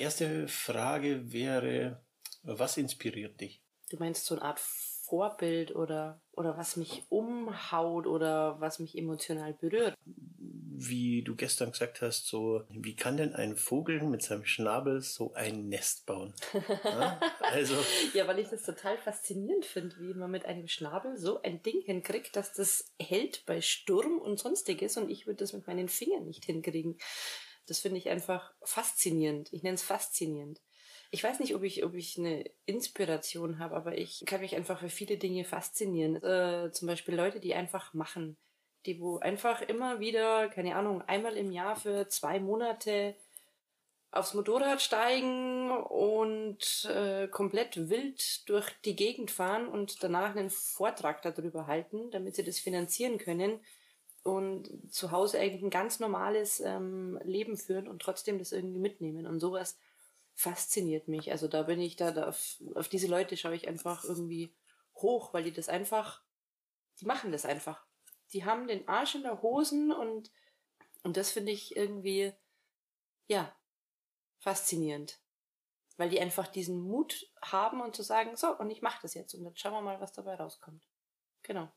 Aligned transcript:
Erste 0.00 0.48
Frage 0.48 1.32
wäre, 1.32 2.02
was 2.42 2.76
inspiriert 2.76 3.40
dich? 3.40 3.62
Du 3.90 3.98
meinst 3.98 4.24
so 4.24 4.34
eine 4.34 4.42
Art 4.44 4.60
Vorbild 5.10 5.74
oder, 5.74 6.22
oder 6.32 6.56
was 6.56 6.76
mich 6.76 7.04
umhaut 7.08 8.06
oder 8.06 8.60
was 8.60 8.78
mich 8.78 8.96
emotional 8.96 9.52
berührt? 9.54 9.94
Wie 10.04 11.22
du 11.22 11.34
gestern 11.34 11.72
gesagt 11.72 12.00
hast, 12.00 12.26
so, 12.26 12.62
wie 12.70 12.94
kann 12.94 13.16
denn 13.16 13.34
ein 13.34 13.56
Vogel 13.56 14.00
mit 14.04 14.22
seinem 14.22 14.46
Schnabel 14.46 15.02
so 15.02 15.34
ein 15.34 15.68
Nest 15.68 16.06
bauen? 16.06 16.32
ja, 16.84 17.20
also. 17.40 17.74
ja, 18.14 18.26
weil 18.28 18.38
ich 18.38 18.48
das 18.48 18.62
total 18.62 18.96
faszinierend 18.96 19.64
finde, 19.66 19.96
wie 19.98 20.14
man 20.14 20.30
mit 20.30 20.46
einem 20.46 20.68
Schnabel 20.68 21.16
so 21.18 21.42
ein 21.42 21.60
Ding 21.62 21.82
hinkriegt, 21.82 22.36
dass 22.36 22.52
das 22.52 22.94
hält 22.98 23.44
bei 23.46 23.60
Sturm 23.60 24.18
und 24.18 24.38
sonstiges 24.38 24.96
und 24.96 25.10
ich 25.10 25.26
würde 25.26 25.38
das 25.38 25.52
mit 25.52 25.66
meinen 25.66 25.88
Fingern 25.88 26.24
nicht 26.24 26.44
hinkriegen. 26.44 26.96
Das 27.70 27.78
finde 27.78 27.98
ich 27.98 28.08
einfach 28.08 28.52
faszinierend. 28.64 29.52
Ich 29.52 29.62
nenne 29.62 29.76
es 29.76 29.84
faszinierend. 29.84 30.60
Ich 31.12 31.22
weiß 31.22 31.38
nicht, 31.38 31.54
ob 31.54 31.62
ich, 31.62 31.84
ob 31.84 31.94
ich 31.94 32.18
eine 32.18 32.44
Inspiration 32.66 33.60
habe, 33.60 33.76
aber 33.76 33.96
ich 33.96 34.24
kann 34.26 34.40
mich 34.40 34.56
einfach 34.56 34.80
für 34.80 34.88
viele 34.88 35.18
Dinge 35.18 35.44
faszinieren. 35.44 36.16
Äh, 36.16 36.72
zum 36.72 36.88
Beispiel 36.88 37.14
Leute, 37.14 37.38
die 37.38 37.54
einfach 37.54 37.94
machen. 37.94 38.36
Die 38.86 39.00
wo 39.00 39.18
einfach 39.18 39.62
immer 39.62 40.00
wieder, 40.00 40.48
keine 40.48 40.74
Ahnung, 40.74 41.02
einmal 41.02 41.36
im 41.36 41.52
Jahr 41.52 41.76
für 41.76 42.08
zwei 42.08 42.40
Monate 42.40 43.14
aufs 44.10 44.34
Motorrad 44.34 44.82
steigen 44.82 45.70
und 45.70 46.90
äh, 46.92 47.28
komplett 47.28 47.88
wild 47.88 48.48
durch 48.48 48.68
die 48.84 48.96
Gegend 48.96 49.30
fahren 49.30 49.68
und 49.68 50.02
danach 50.02 50.34
einen 50.34 50.50
Vortrag 50.50 51.22
darüber 51.22 51.68
halten, 51.68 52.10
damit 52.10 52.34
sie 52.34 52.42
das 52.42 52.58
finanzieren 52.58 53.18
können 53.18 53.60
und 54.22 54.92
zu 54.92 55.10
Hause 55.10 55.38
eigentlich 55.38 55.62
ein 55.62 55.70
ganz 55.70 55.98
normales 55.98 56.60
ähm, 56.60 57.18
Leben 57.24 57.56
führen 57.56 57.88
und 57.88 58.02
trotzdem 58.02 58.38
das 58.38 58.52
irgendwie 58.52 58.78
mitnehmen. 58.78 59.26
Und 59.26 59.40
sowas 59.40 59.78
fasziniert 60.34 61.08
mich. 61.08 61.30
Also 61.30 61.48
da 61.48 61.62
bin 61.62 61.80
ich 61.80 61.96
da, 61.96 62.12
da 62.12 62.28
auf, 62.28 62.56
auf 62.74 62.88
diese 62.88 63.06
Leute 63.06 63.36
schaue 63.36 63.54
ich 63.54 63.68
einfach 63.68 64.04
irgendwie 64.04 64.54
hoch, 64.96 65.32
weil 65.32 65.44
die 65.44 65.52
das 65.52 65.68
einfach, 65.68 66.22
die 67.00 67.06
machen 67.06 67.32
das 67.32 67.44
einfach. 67.44 67.86
Die 68.32 68.44
haben 68.44 68.66
den 68.66 68.86
Arsch 68.88 69.14
in 69.14 69.22
der 69.22 69.42
Hosen 69.42 69.92
und, 69.92 70.30
und 71.02 71.16
das 71.16 71.30
finde 71.30 71.52
ich 71.52 71.76
irgendwie, 71.76 72.32
ja, 73.26 73.54
faszinierend. 74.38 75.18
Weil 75.96 76.10
die 76.10 76.20
einfach 76.20 76.46
diesen 76.46 76.80
Mut 76.80 77.30
haben 77.42 77.80
und 77.80 77.96
zu 77.96 78.02
sagen, 78.02 78.36
so, 78.36 78.56
und 78.56 78.70
ich 78.70 78.82
mache 78.82 79.00
das 79.02 79.14
jetzt 79.14 79.34
und 79.34 79.44
dann 79.44 79.56
schauen 79.56 79.72
wir 79.72 79.82
mal, 79.82 80.00
was 80.00 80.12
dabei 80.12 80.34
rauskommt. 80.34 80.86
Genau. 81.42 81.70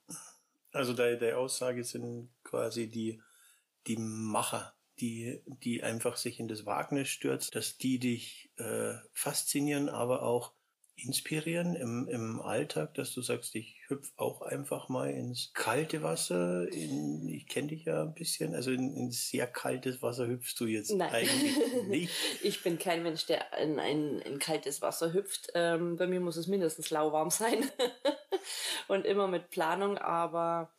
Also 0.74 0.94
deine, 0.94 1.18
deine 1.18 1.38
Aussage 1.38 1.84
sind 1.84 2.30
quasi 2.44 2.90
die, 2.90 3.22
die 3.88 3.98
Macher, 3.98 4.74
die, 5.00 5.42
die 5.46 5.84
einfach 5.84 6.18
sich 6.18 6.40
in 6.40 6.48
das 6.48 6.66
Wagnis 6.66 7.10
stürzt, 7.10 7.56
dass 7.56 7.78
die 7.78 8.00
dich 8.00 8.52
äh, 8.58 8.96
faszinieren, 9.14 9.88
aber 9.88 10.24
auch 10.24 10.54
inspirieren 10.96 11.76
im, 11.76 12.08
im 12.08 12.42
Alltag, 12.42 12.94
dass 12.94 13.14
du 13.14 13.22
sagst, 13.22 13.56
ich 13.56 13.82
hüpf 13.88 14.12
auch 14.16 14.42
einfach 14.42 14.90
mal 14.90 15.10
ins 15.10 15.52
kalte 15.54 16.04
Wasser. 16.04 16.68
In, 16.72 17.28
ich 17.28 17.48
kenne 17.48 17.70
dich 17.70 17.86
ja 17.86 18.04
ein 18.04 18.14
bisschen, 18.14 18.54
also 18.54 18.72
in, 18.72 18.96
in 18.96 19.12
sehr 19.12 19.48
kaltes 19.48 20.02
Wasser 20.02 20.28
hüpfst 20.28 20.56
du 20.60 20.66
jetzt 20.66 20.92
Nein. 20.92 21.12
eigentlich 21.12 21.88
nicht. 21.88 22.14
ich 22.44 22.62
bin 22.62 22.78
kein 22.78 23.04
Mensch, 23.04 23.26
der 23.26 23.58
in 23.58 23.80
ein 23.80 24.20
in 24.20 24.40
kaltes 24.40 24.82
Wasser 24.82 25.14
hüpft. 25.14 25.52
Ähm, 25.56 25.96
bei 25.98 26.08
mir 26.08 26.20
muss 26.20 26.38
es 26.38 26.48
mindestens 26.48 26.90
lauwarm 26.92 27.32
sein 27.32 27.70
und 28.88 29.06
immer 29.06 29.28
mit 29.28 29.50
Planung, 29.50 29.98
aber 29.98 30.72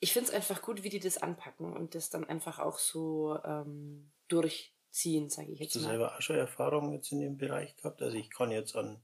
ich 0.00 0.12
finde 0.12 0.28
es 0.28 0.34
einfach 0.34 0.62
gut, 0.62 0.82
wie 0.82 0.90
die 0.90 1.00
das 1.00 1.18
anpacken 1.18 1.72
und 1.72 1.94
das 1.94 2.10
dann 2.10 2.24
einfach 2.24 2.58
auch 2.58 2.78
so 2.78 3.38
ähm, 3.44 4.10
durchziehen, 4.28 5.30
sage 5.30 5.52
ich 5.52 5.60
jetzt 5.60 5.74
Hast 5.74 5.82
mal. 5.82 5.88
Hast 5.88 5.92
du 5.92 5.98
selber 5.98 6.14
auch 6.14 6.20
schon 6.20 6.36
Erfahrungen 6.36 6.92
jetzt 6.92 7.12
in 7.12 7.20
dem 7.20 7.36
Bereich 7.36 7.74
gehabt? 7.76 8.02
Also 8.02 8.16
ich 8.16 8.30
kann 8.30 8.50
jetzt 8.50 8.76
an 8.76 9.02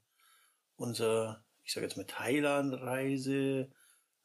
unser, 0.77 1.45
ich 1.65 1.73
sage 1.73 1.87
jetzt 1.87 1.97
mal 1.97 2.07
Thailand-Reise, 2.07 3.71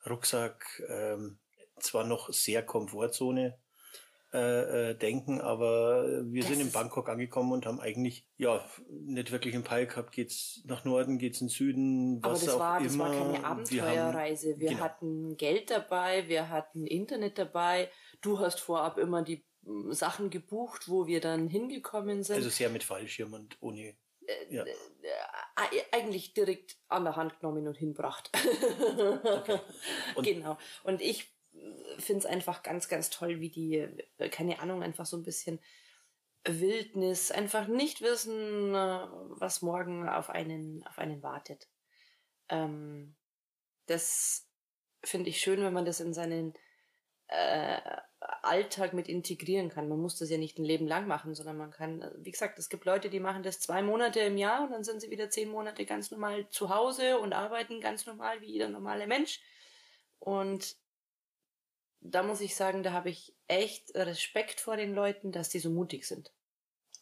Rucksack, 0.06 0.84
ähm, 0.90 1.40
zwar 1.79 2.06
noch 2.06 2.31
sehr 2.31 2.63
Komfortzone, 2.63 3.57
äh, 4.34 4.90
äh, 4.91 4.96
denken, 4.96 5.40
aber 5.40 6.25
wir 6.25 6.41
das 6.41 6.52
sind 6.52 6.59
in 6.59 6.72
Bangkok 6.72 7.08
angekommen 7.08 7.53
und 7.53 7.66
haben 7.66 7.80
eigentlich 7.80 8.28
ja 8.38 8.66
nicht 8.90 9.31
wirklich 9.31 9.53
einen 9.53 9.63
Peil 9.63 9.88
gehabt. 9.88 10.12
Geht's 10.12 10.62
nach 10.66 10.84
Norden, 10.84 11.18
geht's 11.18 11.40
in 11.40 11.47
Süden, 11.47 12.22
was 12.22 12.41
aber 12.41 12.46
das 12.46 12.56
auch 12.56 12.59
war, 12.59 12.80
immer. 12.80 12.88
Das 12.88 12.97
war 12.97 13.12
keine 13.12 13.46
Abenteuerreise. 13.46 14.47
Wir, 14.47 14.53
haben, 14.53 14.59
wir 14.59 14.69
genau. 14.69 14.81
hatten 14.81 15.38
Geld 15.38 15.72
dabei, 15.72 16.28
wir 16.28 16.50
hatten 16.50 16.85
Internet 16.85 17.38
dabei. 17.38 17.90
Du 18.22 18.40
hast 18.40 18.59
vorab 18.59 18.97
immer 18.97 19.22
die 19.22 19.46
hm, 19.64 19.94
Sachen 19.94 20.30
gebucht, 20.30 20.90
wo 20.90 21.08
wir 21.08 21.22
dann 21.22 21.47
hingekommen 21.47 22.24
sind. 22.24 22.35
Also 22.35 22.50
sehr 22.50 22.69
mit 22.69 22.84
Fallschirm 22.84 23.34
und 23.34 23.56
ohne. 23.62 23.96
Äh, 24.28 24.53
ja. 24.53 24.64
Äh, 24.64 24.72
äh, 24.72 25.81
eigentlich 25.91 26.34
direkt 26.34 26.78
an 26.90 27.03
der 27.03 27.16
Hand 27.16 27.40
genommen 27.40 27.68
und 27.68 27.78
hinbracht. 27.78 28.31
okay. 28.34 29.59
Und 30.16 30.24
genau. 30.25 30.58
Und 30.84 31.02
ich 31.02 31.34
finde 31.98 32.20
es 32.20 32.26
einfach 32.26 32.64
ganz, 32.64 32.88
ganz 32.88 33.09
toll, 33.09 33.40
wie 33.40 33.50
die, 33.50 33.78
äh, 34.18 34.30
keine 34.30 34.59
Ahnung, 34.59 34.84
einfach 34.84 35.06
so 35.06 35.18
ein 35.18 35.24
bisschen 35.24 35.59
Wildnis, 36.48 37.31
einfach 37.31 37.68
nicht 37.68 38.02
wissen, 38.02 38.74
äh, 38.76 39.08
was 39.30 39.62
morgen 39.62 40.08
auf 40.08 40.30
einen, 40.30 40.86
auf 40.88 41.00
einen 41.00 41.24
wartet. 41.24 41.68
Ähm, 42.50 43.16
das 43.88 44.48
finde 45.03 45.30
ich 45.30 45.40
schön, 45.40 45.62
wenn 45.62 45.74
man 45.74 45.86
das 45.86 46.00
in 46.00 46.14
seinen 46.14 46.53
äh, 47.28 47.80
Alltag 48.20 48.94
mit 48.94 49.08
integrieren 49.08 49.70
kann. 49.70 49.90
Man 49.90 50.00
muss 50.00 50.18
das 50.18 50.30
ja 50.30 50.38
nicht 50.38 50.59
ein 50.59 50.66
Leben 50.66 50.88
lang 50.88 51.08
machen, 51.08 51.34
sondern 51.36 51.58
man 51.58 51.72
kann, 51.72 52.02
äh, 52.02 52.12
wie 52.18 52.32
gesagt, 52.32 52.59
es 52.59 52.70
gibt 52.70 52.86
Leute, 52.86 53.09
die 53.09 53.20
machen 53.20 53.44
das 53.44 53.59
zwei 53.59 53.82
Monate 53.82 54.20
im 54.20 54.38
Jahr 54.38 54.64
und 54.64 54.72
dann 54.72 54.84
sind 54.84 55.02
sie 55.02 55.09
wieder 55.09 55.30
zehn 55.30 55.50
Monate 55.50 55.86
ganz 55.86 56.12
normal 56.12 56.47
zu 56.50 56.70
Hause 56.70 57.20
und 57.20 57.34
arbeiten 57.34 57.82
ganz 57.82 58.06
normal 58.06 58.42
wie 58.42 58.52
jeder 58.52 58.70
normale 58.70 59.08
Mensch. 59.08 59.42
Und 60.20 60.76
da 62.01 62.23
muss 62.23 62.41
ich 62.41 62.56
sagen, 62.56 62.83
da 62.83 62.91
habe 62.91 63.09
ich 63.09 63.35
echt 63.47 63.95
Respekt 63.95 64.59
vor 64.59 64.78
den 64.78 64.94
Leuten, 64.94 65.31
dass 65.31 65.50
die 65.50 65.59
so 65.59 65.69
mutig 65.69 66.06
sind. 66.06 66.31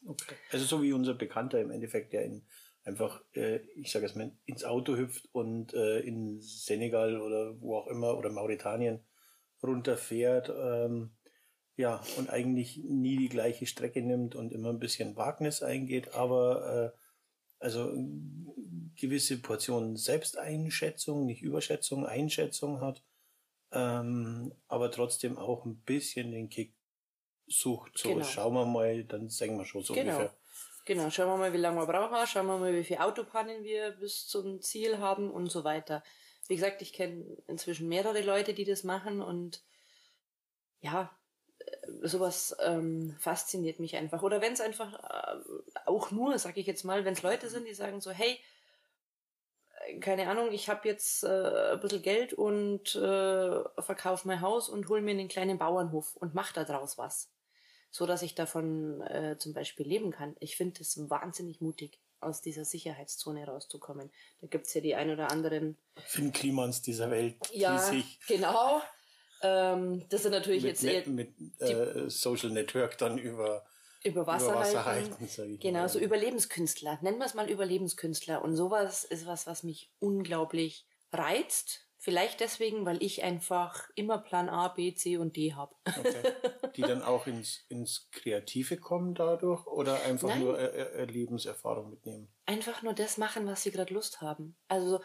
Okay. 0.05 0.35
Also 0.51 0.65
so 0.65 0.81
wie 0.81 0.93
unser 0.93 1.13
Bekannter 1.13 1.61
im 1.61 1.71
Endeffekt, 1.71 2.13
der 2.13 2.25
in, 2.25 2.45
einfach, 2.83 3.21
äh, 3.33 3.57
ich 3.75 3.91
sage 3.91 4.05
es 4.05 4.15
mal, 4.15 4.31
ins 4.45 4.63
Auto 4.63 4.95
hüpft 4.95 5.29
und 5.31 5.73
äh, 5.73 5.99
in 5.99 6.41
Senegal 6.41 7.21
oder 7.21 7.59
wo 7.61 7.77
auch 7.77 7.87
immer 7.87 8.17
oder 8.17 8.29
Mauretanien 8.29 9.03
runterfährt, 9.61 10.49
ähm, 10.49 11.11
ja, 11.75 12.03
und 12.17 12.29
eigentlich 12.29 12.77
nie 12.77 13.17
die 13.17 13.29
gleiche 13.29 13.65
Strecke 13.65 14.01
nimmt 14.01 14.35
und 14.35 14.51
immer 14.51 14.69
ein 14.69 14.79
bisschen 14.79 15.15
Wagnis 15.15 15.63
eingeht, 15.63 16.13
aber 16.13 16.93
äh, 16.93 16.97
also 17.59 17.93
gewisse 18.95 19.41
Portionen 19.41 19.95
Selbsteinschätzung, 19.95 21.25
nicht 21.25 21.41
Überschätzung, 21.41 22.05
Einschätzung 22.05 22.81
hat 22.81 23.03
ähm, 23.73 24.53
aber 24.67 24.91
trotzdem 24.91 25.37
auch 25.37 25.65
ein 25.65 25.77
bisschen 25.77 26.31
den 26.31 26.49
Kick 26.49 26.73
sucht. 27.47 27.97
So, 27.97 28.09
genau. 28.09 28.23
schauen 28.23 28.53
wir 28.53 28.65
mal, 28.65 29.03
dann 29.03 29.29
sagen 29.29 29.57
wir 29.57 29.65
schon 29.65 29.83
so 29.83 29.93
genau. 29.93 30.17
ungefähr. 30.17 30.37
Genau, 30.85 31.09
schauen 31.09 31.27
wir 31.27 31.37
mal, 31.37 31.53
wie 31.53 31.57
lange 31.57 31.77
wir 31.77 31.85
brauchen, 31.85 32.27
schauen 32.27 32.47
wir 32.47 32.57
mal, 32.57 32.75
wie 32.75 32.83
viele 32.83 33.03
Autopannen 33.03 33.63
wir 33.63 33.91
bis 33.91 34.27
zum 34.27 34.61
Ziel 34.61 34.97
haben 34.97 35.31
und 35.31 35.49
so 35.49 35.63
weiter. 35.63 36.03
Wie 36.47 36.55
gesagt, 36.55 36.81
ich 36.81 36.91
kenne 36.91 37.25
inzwischen 37.47 37.87
mehrere 37.87 38.21
Leute, 38.21 38.53
die 38.53 38.65
das 38.65 38.83
machen 38.83 39.21
und 39.21 39.63
ja, 40.81 41.17
äh, 41.59 42.07
sowas 42.07 42.55
ähm, 42.61 43.15
fasziniert 43.17 43.79
mich 43.79 43.95
einfach. 43.95 44.23
Oder 44.23 44.41
wenn 44.41 44.53
es 44.53 44.61
einfach 44.61 44.93
äh, 44.93 45.39
auch 45.85 46.11
nur, 46.11 46.37
sag 46.37 46.57
ich 46.57 46.67
jetzt 46.67 46.83
mal, 46.83 47.05
wenn 47.05 47.13
es 47.13 47.23
Leute 47.23 47.49
sind, 47.49 47.65
die 47.65 47.73
sagen 47.73 48.01
so, 48.01 48.11
hey, 48.11 48.37
keine 49.99 50.27
Ahnung, 50.29 50.51
ich 50.51 50.69
habe 50.69 50.87
jetzt 50.87 51.23
äh, 51.23 51.73
ein 51.73 51.79
bisschen 51.79 52.01
Geld 52.01 52.33
und 52.33 52.95
äh, 52.95 53.81
verkaufe 53.81 54.27
mein 54.27 54.41
Haus 54.41 54.69
und 54.69 54.89
hole 54.89 55.01
mir 55.01 55.11
einen 55.11 55.27
kleinen 55.27 55.57
Bauernhof 55.57 56.15
und 56.15 56.33
mache 56.33 56.53
da 56.53 56.63
draus 56.63 56.97
was. 56.97 57.29
So 57.91 58.05
dass 58.05 58.21
ich 58.23 58.33
davon 58.35 59.01
äh, 59.01 59.37
zum 59.37 59.53
Beispiel 59.53 59.87
leben 59.87 60.11
kann. 60.11 60.35
Ich 60.39 60.55
finde 60.55 60.81
es 60.81 60.97
wahnsinnig 61.09 61.61
mutig, 61.61 61.99
aus 62.19 62.41
dieser 62.41 62.65
Sicherheitszone 62.65 63.45
rauszukommen. 63.45 64.11
Da 64.41 64.47
gibt's 64.47 64.73
ja 64.73 64.81
die 64.81 64.95
ein 64.95 65.11
oder 65.11 65.31
anderen. 65.31 65.77
Finn 66.05 66.31
Klimans 66.31 66.81
dieser 66.81 67.11
Welt. 67.11 67.35
Ja, 67.51 67.77
sich 67.77 68.19
genau. 68.27 68.81
Ähm, 69.41 70.05
das 70.09 70.23
sind 70.23 70.31
natürlich 70.31 70.63
mit, 70.63 70.71
jetzt 70.71 70.83
eher. 70.83 71.07
Mit, 71.07 71.39
mit 71.39 71.61
äh, 71.61 72.09
Social 72.09 72.49
Network 72.49 72.97
dann 72.97 73.17
über 73.17 73.65
über 74.03 74.27
Wasser, 74.27 74.51
über 74.51 74.59
Wasser 74.59 74.85
halten. 74.85 75.15
halten 75.19 75.59
genau, 75.59 75.87
so 75.87 75.99
Überlebenskünstler. 75.99 76.99
Nennen 77.01 77.19
wir 77.19 77.25
es 77.25 77.33
mal 77.33 77.49
Überlebenskünstler. 77.49 78.41
Und 78.41 78.55
sowas 78.55 79.03
ist 79.03 79.25
was, 79.25 79.47
was 79.47 79.63
mich 79.63 79.91
unglaublich 79.99 80.85
reizt. 81.11 81.87
Vielleicht 81.97 82.41
deswegen, 82.41 82.85
weil 82.85 83.01
ich 83.01 83.23
einfach 83.23 83.89
immer 83.95 84.17
Plan 84.17 84.49
A, 84.49 84.67
B, 84.67 84.93
C 84.93 85.15
und 85.15 85.37
D 85.37 85.53
habe. 85.53 85.73
Okay. 85.85 86.33
Die 86.75 86.81
dann 86.81 87.01
auch 87.01 87.27
ins, 87.27 87.61
ins 87.69 88.09
Kreative 88.11 88.75
kommen 88.75 89.15
dadurch 89.15 89.65
oder 89.67 90.03
einfach 90.03 90.27
Nein. 90.27 90.41
nur 90.41 90.59
er 90.59 91.05
Lebenserfahrung 91.05 91.89
mitnehmen? 91.89 92.27
Einfach 92.45 92.81
nur 92.81 92.93
das 92.93 93.17
machen, 93.17 93.47
was 93.47 93.63
sie 93.63 93.71
gerade 93.71 93.93
Lust 93.93 94.19
haben. 94.19 94.57
Also, 94.67 94.99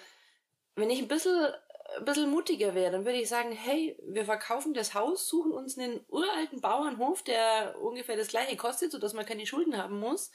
wenn 0.74 0.90
ich 0.90 0.98
ein 0.98 1.06
bisschen 1.06 1.52
ein 1.96 2.04
bisschen 2.04 2.30
mutiger 2.30 2.74
wäre, 2.74 2.92
dann 2.92 3.04
würde 3.04 3.18
ich 3.18 3.28
sagen, 3.28 3.52
hey, 3.52 3.96
wir 4.02 4.24
verkaufen 4.24 4.74
das 4.74 4.94
Haus, 4.94 5.26
suchen 5.26 5.52
uns 5.52 5.78
einen 5.78 6.00
uralten 6.08 6.60
Bauernhof, 6.60 7.22
der 7.22 7.76
ungefähr 7.80 8.16
das 8.16 8.28
gleiche 8.28 8.56
kostet, 8.56 8.92
sodass 8.92 9.14
man 9.14 9.26
keine 9.26 9.46
Schulden 9.46 9.76
haben 9.76 9.98
muss 9.98 10.30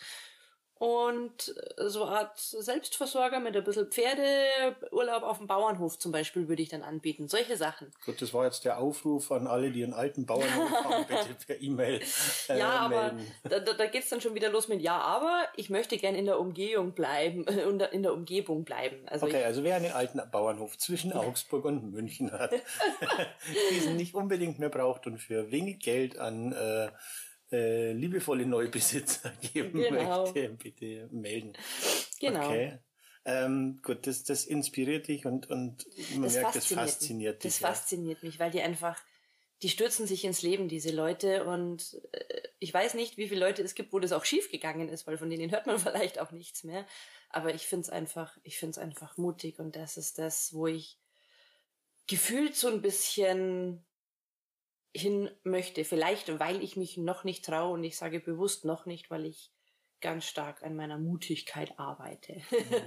und 0.79 1.55
so 1.77 2.03
eine 2.03 2.17
Art 2.17 2.39
Selbstversorger 2.39 3.39
mit 3.39 3.55
ein 3.55 3.63
bisschen 3.63 3.87
Pferdeurlaub 3.87 5.23
auf 5.23 5.37
dem 5.37 5.47
Bauernhof 5.47 5.97
zum 5.97 6.11
Beispiel 6.11 6.47
würde 6.47 6.61
ich 6.61 6.69
dann 6.69 6.83
anbieten. 6.83 7.27
Solche 7.27 7.55
Sachen. 7.57 7.91
Gut, 8.05 8.21
das 8.21 8.33
war 8.33 8.45
jetzt 8.45 8.65
der 8.65 8.79
Aufruf 8.79 9.31
an 9.31 9.47
alle, 9.47 9.71
die 9.71 9.83
einen 9.83 9.93
alten 9.93 10.25
Bauernhof 10.25 10.71
haben, 10.83 11.05
bitte 11.07 11.45
per 11.45 11.61
E-Mail. 11.61 12.01
Äh, 12.49 12.59
ja, 12.59 12.69
aber 12.69 13.13
da, 13.43 13.59
da, 13.59 13.73
da 13.73 13.85
geht 13.85 14.03
es 14.03 14.09
dann 14.09 14.19
schon 14.19 14.35
wieder 14.35 14.49
los 14.49 14.67
mit 14.67 14.81
Ja, 14.81 14.97
aber 14.99 15.43
ich 15.55 15.69
möchte 15.69 15.97
gern 15.97 16.15
in 16.15 16.25
der 16.25 16.39
Umgehung 16.39 16.91
bleiben, 16.91 17.47
äh, 17.47 17.61
in 17.91 18.03
der 18.03 18.13
Umgebung 18.13 18.65
bleiben. 18.65 19.07
Also 19.07 19.27
okay, 19.27 19.43
also 19.43 19.63
wer 19.63 19.75
einen 19.75 19.91
alten 19.91 20.21
Bauernhof 20.31 20.77
zwischen 20.77 21.13
Augsburg 21.13 21.65
und 21.65 21.91
München 21.91 22.31
hat, 22.31 22.51
diesen 23.71 23.95
nicht 23.95 24.15
unbedingt 24.15 24.59
mehr 24.59 24.69
braucht 24.69 25.07
und 25.07 25.19
für 25.19 25.51
wenig 25.51 25.79
Geld 25.79 26.17
an 26.17 26.51
äh, 26.51 26.89
äh, 27.53 27.93
liebevolle 27.93 28.45
Neubesitzer 28.45 29.31
geben 29.53 29.79
genau. 29.79 30.23
möchte, 30.23 30.49
bitte 30.49 31.07
melden. 31.11 31.53
Genau. 32.19 32.47
Okay. 32.47 32.79
Ähm, 33.25 33.79
gut, 33.81 34.05
das, 34.07 34.23
das 34.23 34.45
inspiriert 34.45 35.07
dich 35.07 35.25
und, 35.25 35.49
und 35.49 35.85
man 36.15 36.23
das 36.23 36.33
merkt, 36.33 36.55
das 36.55 36.65
fasziniert 36.65 37.43
dich. 37.43 37.53
Das 37.53 37.59
ja. 37.61 37.67
fasziniert 37.69 38.23
mich, 38.23 38.39
weil 38.39 38.51
die 38.51 38.61
einfach, 38.61 38.99
die 39.61 39.69
stürzen 39.69 40.07
sich 40.07 40.25
ins 40.25 40.41
Leben, 40.41 40.67
diese 40.67 40.91
Leute. 40.91 41.45
Und 41.45 42.01
äh, 42.11 42.41
ich 42.59 42.73
weiß 42.73 42.95
nicht, 42.95 43.17
wie 43.17 43.29
viele 43.29 43.45
Leute 43.45 43.61
es 43.61 43.75
gibt, 43.75 43.93
wo 43.93 43.99
das 43.99 44.11
auch 44.11 44.25
schief 44.25 44.51
gegangen 44.51 44.89
ist, 44.89 45.07
weil 45.07 45.17
von 45.17 45.29
denen 45.29 45.51
hört 45.51 45.67
man 45.67 45.79
vielleicht 45.79 46.19
auch 46.19 46.31
nichts 46.31 46.63
mehr. 46.63 46.85
Aber 47.29 47.53
ich 47.53 47.65
finde 47.67 47.83
es 47.83 47.89
einfach, 47.89 48.37
ich 48.43 48.57
finde 48.57 48.71
es 48.71 48.77
einfach 48.77 49.17
mutig 49.17 49.59
und 49.59 49.75
das 49.75 49.95
ist 49.95 50.17
das, 50.17 50.53
wo 50.53 50.67
ich 50.67 50.97
gefühlt 52.07 52.55
so 52.55 52.67
ein 52.67 52.81
bisschen 52.81 53.85
hin 54.95 55.29
möchte. 55.43 55.85
Vielleicht, 55.85 56.39
weil 56.39 56.63
ich 56.63 56.75
mich 56.75 56.97
noch 56.97 57.23
nicht 57.23 57.45
traue 57.45 57.73
und 57.73 57.83
ich 57.83 57.97
sage 57.97 58.19
bewusst 58.19 58.65
noch 58.65 58.85
nicht, 58.85 59.09
weil 59.09 59.25
ich 59.25 59.51
ganz 60.01 60.25
stark 60.25 60.63
an 60.63 60.75
meiner 60.75 60.99
Mutigkeit 60.99 61.79
arbeite. 61.79 62.41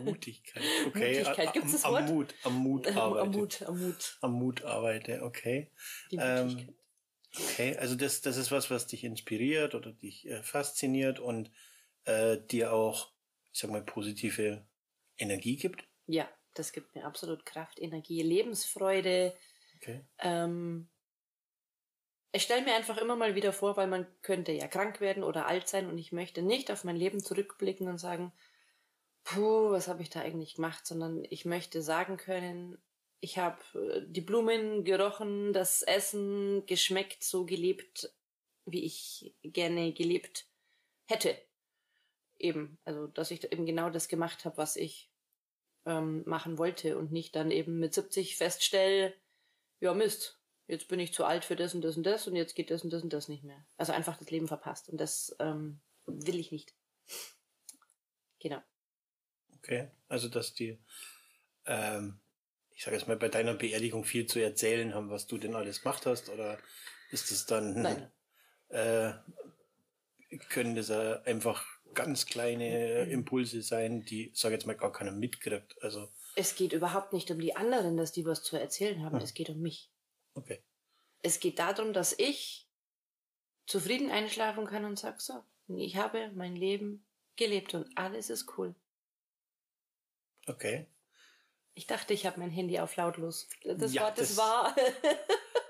Mutigkeit, 0.05 0.62
okay. 0.87 1.19
Mutigkeit, 1.19 1.53
gibt 1.55 1.67
es 1.67 1.73
das 1.73 1.85
Wort? 1.85 2.03
Am 2.03 2.14
Mut, 2.14 2.35
am 2.44 2.55
Mut 2.62 2.87
arbeite. 2.97 3.23
Am 3.23 3.31
Mut, 3.31 3.62
am 3.62 3.81
Mut. 3.81 4.19
Am 4.20 4.32
Mut 4.32 4.64
arbeite, 4.64 5.23
okay. 5.23 5.70
Die 6.11 6.17
Mutigkeit. 6.17 6.69
Ähm, 6.69 6.75
okay, 7.35 7.76
also 7.79 7.94
das, 7.94 8.20
das 8.20 8.37
ist 8.37 8.53
was, 8.53 8.70
was 8.70 8.87
dich 8.87 9.03
inspiriert 9.03 9.75
oder 9.75 9.93
dich 9.93 10.29
äh, 10.29 10.43
fasziniert 10.43 11.19
und 11.19 11.50
äh, 12.05 12.37
dir 12.38 12.73
auch, 12.73 13.12
ich 13.50 13.61
sag 13.61 13.70
mal, 13.70 13.82
positive 13.82 14.67
Energie 15.17 15.56
gibt? 15.56 15.88
Ja, 16.06 16.29
das 16.55 16.73
gibt 16.73 16.94
mir 16.94 17.06
absolut 17.06 17.47
Kraft, 17.47 17.81
Energie, 17.81 18.23
Lebensfreude. 18.23 19.35
Okay. 19.76 20.05
Ähm, 20.19 20.88
ich 22.37 22.43
stelle 22.43 22.62
mir 22.62 22.75
einfach 22.75 22.99
immer 22.99 23.17
mal 23.17 23.35
wieder 23.35 23.53
vor, 23.53 23.77
weil 23.77 23.87
man 23.87 24.06
könnte 24.23 24.53
ja 24.53 24.69
krank 24.69 25.00
werden 25.00 25.25
oder 25.25 25.47
alt 25.47 25.69
sein 25.69 25.88
und 25.88 25.99
ich 25.99 26.12
möchte 26.12 26.43
nicht 26.43 26.71
auf 26.71 26.85
mein 26.85 26.97
Leben 26.97 27.21
zurückblicken 27.21 27.88
und 27.88 27.99
sagen, 27.99 28.33
puh, 29.25 29.71
was 29.71 29.88
habe 29.88 30.03
ich 30.03 30.11
da 30.11 30.21
eigentlich 30.21 30.55
gemacht, 30.56 30.87
sondern 30.87 31.25
ich 31.31 31.44
möchte 31.44 31.83
sagen 31.83 32.17
können, 32.17 32.79
ich 33.21 33.38
habe 33.38 33.59
äh, 33.75 34.03
die 34.06 34.21
Blumen 34.21 34.85
gerochen, 34.85 35.53
das 35.53 35.83
Essen 35.83 36.65
geschmeckt, 36.67 37.25
so 37.25 37.47
gelebt, 37.47 38.15
wie 38.67 38.85
ich 38.85 39.35
gerne 39.43 39.93
gelebt 39.93 40.47
hätte. 41.06 41.37
Eben, 42.39 42.79
also 42.85 43.06
dass 43.06 43.31
ich 43.31 43.50
eben 43.50 43.65
genau 43.67 43.91
das 43.91 44.09
gemacht 44.09 44.44
habe, 44.44 44.59
was 44.59 44.77
ich 44.77 45.11
ähm, 45.87 46.23
machen 46.27 46.59
wollte 46.59 46.99
und 46.99 47.12
nicht 47.12 47.35
dann 47.35 47.50
eben 47.50 47.79
mit 47.79 47.94
70 47.94 48.37
feststelle, 48.37 49.15
ja 49.81 49.94
Mist, 49.94 50.39
jetzt 50.67 50.89
bin 50.89 51.01
ich 51.01 51.13
zu 51.13 51.25
alt 51.25 51.45
für 51.45 51.57
das 51.57 51.75
und 51.75 51.83
das 51.83 51.97
und 51.97 52.05
das 52.05 52.27
und 52.27 52.37
jetzt 52.37 52.55
geht 52.55 52.71
das 52.71 52.83
und 52.83 52.93
das 52.93 53.03
und 53.03 53.13
das 53.13 53.29
nicht 53.29 53.45
mehr. 53.45 53.65
Also 53.77 53.93
einfach 53.93 54.17
das 54.17 54.31
Leben 54.31 54.49
verpasst 54.49 54.89
und 54.89 54.99
das 55.01 55.35
ähm, 55.39 55.81
will 56.07 56.39
ich 56.39 56.53
nicht. 56.53 56.75
Genau. 58.41 58.63
Okay, 59.59 59.89
also 60.09 60.29
dass 60.29 60.55
die, 60.55 60.79
ähm, 61.67 62.21
ich 62.75 62.85
sage 62.85 62.97
jetzt 62.97 63.09
mal, 63.09 63.17
bei 63.17 63.29
deiner 63.29 63.55
Beerdigung 63.55 64.05
viel 64.05 64.27
zu 64.27 64.41
erzählen 64.41 64.95
haben, 64.95 65.11
was 65.11 65.27
du 65.27 65.39
denn 65.39 65.55
alles 65.55 65.83
gemacht 65.83 66.07
hast, 66.07 66.29
oder 66.29 66.59
ist 67.11 67.31
es 67.31 67.47
dann, 67.47 67.83
Nein. 67.83 68.11
Äh, 68.69 69.13
können 70.49 70.75
das 70.75 70.91
einfach 70.91 71.65
ganz 71.95 72.27
kleine 72.27 73.05
Impulse 73.05 73.63
sein, 73.63 74.05
die, 74.05 74.33
sage 74.35 74.55
jetzt 74.55 74.67
mal, 74.67 74.75
gar 74.75 74.91
keiner 74.91 75.13
mitkriegt. 75.13 75.81
Also 75.83 76.09
es 76.35 76.57
geht 76.57 76.73
überhaupt 76.73 77.13
nicht 77.13 77.31
um 77.31 77.39
die 77.39 77.57
anderen, 77.57 77.97
dass 77.97 78.11
die 78.11 78.27
was 78.27 78.43
zu 78.43 78.57
erzählen 78.57 79.05
haben. 79.05 79.17
Hm. 79.17 79.23
Es 79.23 79.35
geht 79.35 79.51
um 79.51 79.61
mich. 79.61 79.91
Okay. 80.37 80.62
Es 81.23 81.41
geht 81.41 81.59
darum, 81.59 81.93
dass 81.93 82.17
ich 82.19 82.69
zufrieden 83.67 84.11
einschlafen 84.11 84.67
kann 84.67 84.85
und 84.85 84.99
sag 84.99 85.21
so, 85.21 85.43
ich 85.69 85.97
habe 85.97 86.31
mein 86.35 86.55
Leben 86.55 87.05
gelebt 87.37 87.75
und 87.75 87.91
alles 87.97 88.31
ist 88.31 88.56
cool. 88.56 88.75
Okay. 90.47 90.87
Ich 91.75 91.87
dachte, 91.87 92.15
ich 92.15 92.27
habe 92.27 92.38
mein 92.38 92.50
Handy 92.50 92.79
auf 92.79 92.97
lautlos. 92.97 93.49
Das 93.65 93.93
ja, 93.93 94.03
war, 94.03 94.11
das, 94.11 94.29
das 94.29 94.37
war. 94.37 94.77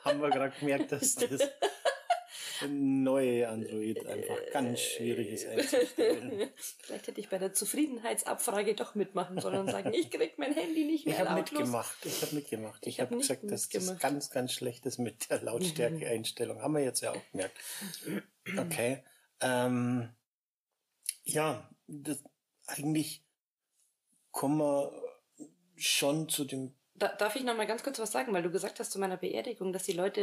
haben 0.05 0.21
wir 0.21 0.31
gerade 0.31 0.55
gemerkt, 0.59 0.93
dass 0.93 1.15
das 1.15 1.41
neue 2.69 3.49
Android 3.49 4.07
einfach 4.07 4.37
ganz 4.53 4.81
schwierig 4.81 5.31
ist 5.31 5.47
einzustellen. 5.47 6.51
Vielleicht 6.81 7.07
hätte 7.07 7.21
ich 7.21 7.29
bei 7.29 7.39
der 7.39 7.53
Zufriedenheitsabfrage 7.53 8.75
doch 8.75 8.95
mitmachen 8.95 9.41
sollen 9.41 9.61
und 9.61 9.71
sagen, 9.71 9.93
ich 9.93 10.11
krieg 10.11 10.39
mein 10.39 10.53
Handy 10.53 10.85
nicht 10.85 11.07
mehr 11.07 11.15
Ich 11.15 11.21
habe 11.21 11.41
mitgemacht, 11.41 11.97
ich 12.05 12.23
habe 12.23 12.35
mitgemacht. 12.35 12.87
Ich, 12.87 12.95
ich 12.95 13.01
habe 13.01 13.15
hab 13.15 13.21
gesagt, 13.21 13.51
dass 13.51 13.69
das 13.69 13.99
ganz, 13.99 14.31
ganz 14.31 14.53
schlecht 14.53 14.87
ist 14.87 14.99
mit 14.99 15.31
der 15.31 15.43
Lautstärke-Einstellung. 15.43 16.63
Haben 16.63 16.75
wir 16.75 16.85
jetzt 16.85 17.01
ja 17.01 17.13
auch 17.13 17.31
gemerkt. 17.33 17.57
Okay. 18.59 19.03
Ähm, 19.41 20.09
ja, 21.25 21.69
das, 21.87 22.23
eigentlich 22.67 23.25
kommen 24.31 24.59
wir 24.59 24.93
schon 25.77 26.29
zu 26.29 26.45
dem 26.45 26.73
da, 26.99 27.09
darf 27.09 27.37
ich 27.37 27.45
noch 27.45 27.57
mal 27.57 27.67
ganz 27.67 27.83
kurz 27.83 27.99
was 27.99 28.13
sagen, 28.13 28.33
weil 28.33 28.43
du 28.43 28.51
gesagt 28.51 28.81
hast 28.81 28.91
zu 28.91 28.99
meiner 28.99 29.17
Beerdigung, 29.17 29.73
dass 29.73 29.85
die 29.85 29.93
Leute 29.93 30.21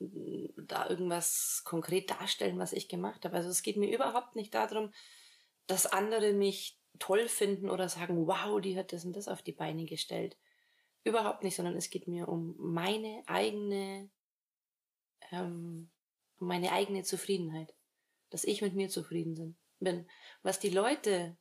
äh, 0.00 0.37
da 0.68 0.88
irgendwas 0.88 1.62
konkret 1.64 2.10
darstellen, 2.10 2.58
was 2.58 2.72
ich 2.72 2.88
gemacht 2.88 3.24
habe. 3.24 3.36
Also 3.36 3.48
es 3.48 3.62
geht 3.62 3.76
mir 3.76 3.92
überhaupt 3.92 4.36
nicht 4.36 4.54
darum, 4.54 4.92
dass 5.66 5.86
andere 5.86 6.32
mich 6.32 6.78
toll 6.98 7.28
finden 7.28 7.70
oder 7.70 7.88
sagen, 7.88 8.26
wow, 8.26 8.60
die 8.60 8.78
hat 8.78 8.92
das 8.92 9.04
und 9.04 9.14
das 9.14 9.28
auf 9.28 9.42
die 9.42 9.52
Beine 9.52 9.84
gestellt. 9.84 10.36
Überhaupt 11.04 11.44
nicht, 11.44 11.56
sondern 11.56 11.76
es 11.76 11.90
geht 11.90 12.08
mir 12.08 12.28
um 12.28 12.54
meine 12.58 13.22
eigene, 13.26 14.10
ähm, 15.30 15.90
um 16.38 16.48
meine 16.48 16.72
eigene 16.72 17.02
Zufriedenheit. 17.02 17.74
Dass 18.30 18.44
ich 18.44 18.60
mit 18.60 18.74
mir 18.74 18.88
zufrieden 18.88 19.56
bin. 19.80 20.08
Was 20.42 20.60
die 20.60 20.70
Leute 20.70 21.36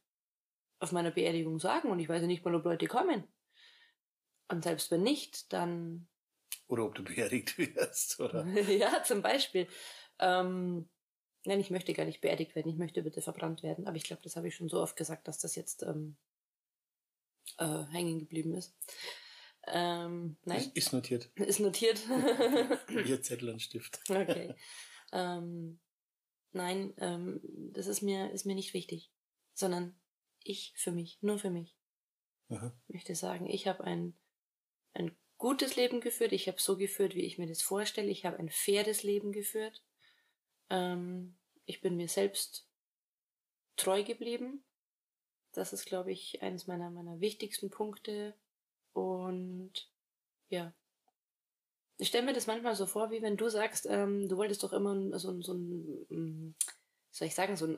auf 0.80 0.92
meiner 0.92 1.12
Beerdigung 1.12 1.60
sagen, 1.60 1.90
und 1.90 2.00
ich 2.00 2.08
weiß 2.08 2.22
nicht 2.24 2.46
mal, 2.46 2.56
ob 2.56 2.64
Leute 2.64 2.88
kommen, 2.88 3.28
und 4.50 4.64
selbst 4.64 4.92
wenn 4.92 5.04
nicht, 5.04 5.52
dann. 5.54 6.08
Oder 6.68 6.86
ob 6.86 6.96
du 6.96 7.04
beerdigt 7.04 7.58
wirst, 7.58 8.20
oder? 8.20 8.46
ja, 8.70 9.04
zum 9.04 9.22
Beispiel. 9.22 9.68
Ähm, 10.20 10.90
nein, 11.46 11.60
ich 11.60 11.70
möchte 11.70 11.94
gar 11.94 12.06
nicht 12.06 12.22
beerdigt 12.22 12.56
werden, 12.56 12.70
ich 12.70 12.78
möchte 12.78 13.04
bitte 13.04 13.22
verbrannt 13.22 13.64
werden. 13.64 13.88
Aber 13.88 13.98
ich 13.98 14.04
glaube, 14.04 14.22
das 14.24 14.36
habe 14.36 14.48
ich 14.48 14.56
schon 14.56 14.70
so 14.70 14.82
oft 14.82 14.96
gesagt, 14.96 15.28
dass 15.28 15.40
das 15.40 15.56
jetzt 15.56 15.84
ähm, 15.84 16.18
äh, 17.58 17.86
hängen 17.92 18.20
geblieben 18.20 18.54
ist. 18.54 18.76
Ähm, 19.68 20.38
nein. 20.46 20.72
Ist 20.74 20.94
notiert. 20.94 21.26
Ist 21.36 21.60
notiert. 21.60 22.02
Ihr 22.90 23.22
Zettel 23.22 23.50
und 23.50 23.62
Stift. 23.62 24.00
okay. 24.10 24.56
Ähm, 25.12 25.80
nein, 26.52 26.94
ähm, 26.98 27.42
das 27.74 27.88
ist 27.88 28.02
mir, 28.02 28.32
ist 28.32 28.46
mir 28.46 28.56
nicht 28.56 28.74
wichtig. 28.74 29.12
Sondern 29.54 30.00
ich 30.44 30.74
für 30.78 30.92
mich, 30.92 31.18
nur 31.22 31.40
für 31.40 31.50
mich. 31.50 31.76
Aha. 32.50 32.78
Ich 32.88 32.94
möchte 32.94 33.16
sagen, 33.16 33.48
ich 33.48 33.68
habe 33.68 33.84
ein 33.84 34.18
ein 34.98 35.16
gutes 35.38 35.76
Leben 35.76 36.02
geführt. 36.02 36.32
Ich 36.32 36.48
habe 36.48 36.60
so 36.60 36.78
geführt, 36.78 37.16
wie 37.16 37.26
ich 37.26 37.38
mir 37.38 37.48
das 37.48 37.62
vorstelle. 37.62 38.10
Ich 38.10 38.26
habe 38.26 38.38
ein 38.38 38.50
faires 38.50 39.04
Leben 39.04 39.32
geführt. 39.32 39.84
Ähm, 40.70 41.38
ich 41.66 41.82
bin 41.82 41.98
mir 41.98 42.08
selbst 42.08 42.68
treu 43.76 44.04
geblieben. 44.04 44.64
Das 45.52 45.74
ist, 45.74 45.86
glaube 45.86 46.12
ich, 46.12 46.42
eines 46.42 46.68
meiner, 46.68 46.90
meiner 46.90 47.20
wichtigsten 47.20 47.70
Punkte. 47.70 48.36
Und 48.94 49.90
ja. 50.50 50.74
Ich 51.98 52.10
stelle 52.10 52.26
mir 52.26 52.34
das 52.34 52.48
manchmal 52.48 52.76
so 52.76 52.86
vor, 52.86 53.10
wie 53.12 53.22
wenn 53.22 53.38
du 53.38 53.50
sagst, 53.50 53.88
ähm, 53.90 54.28
du 54.30 54.38
wolltest 54.38 54.64
doch 54.64 54.74
immer 54.74 55.18
so, 55.18 55.42
so 55.42 55.54
ein, 55.54 56.56
soll 57.12 57.28
ich 57.28 57.36
sagen, 57.36 57.56
so 57.56 57.66
eine 57.66 57.78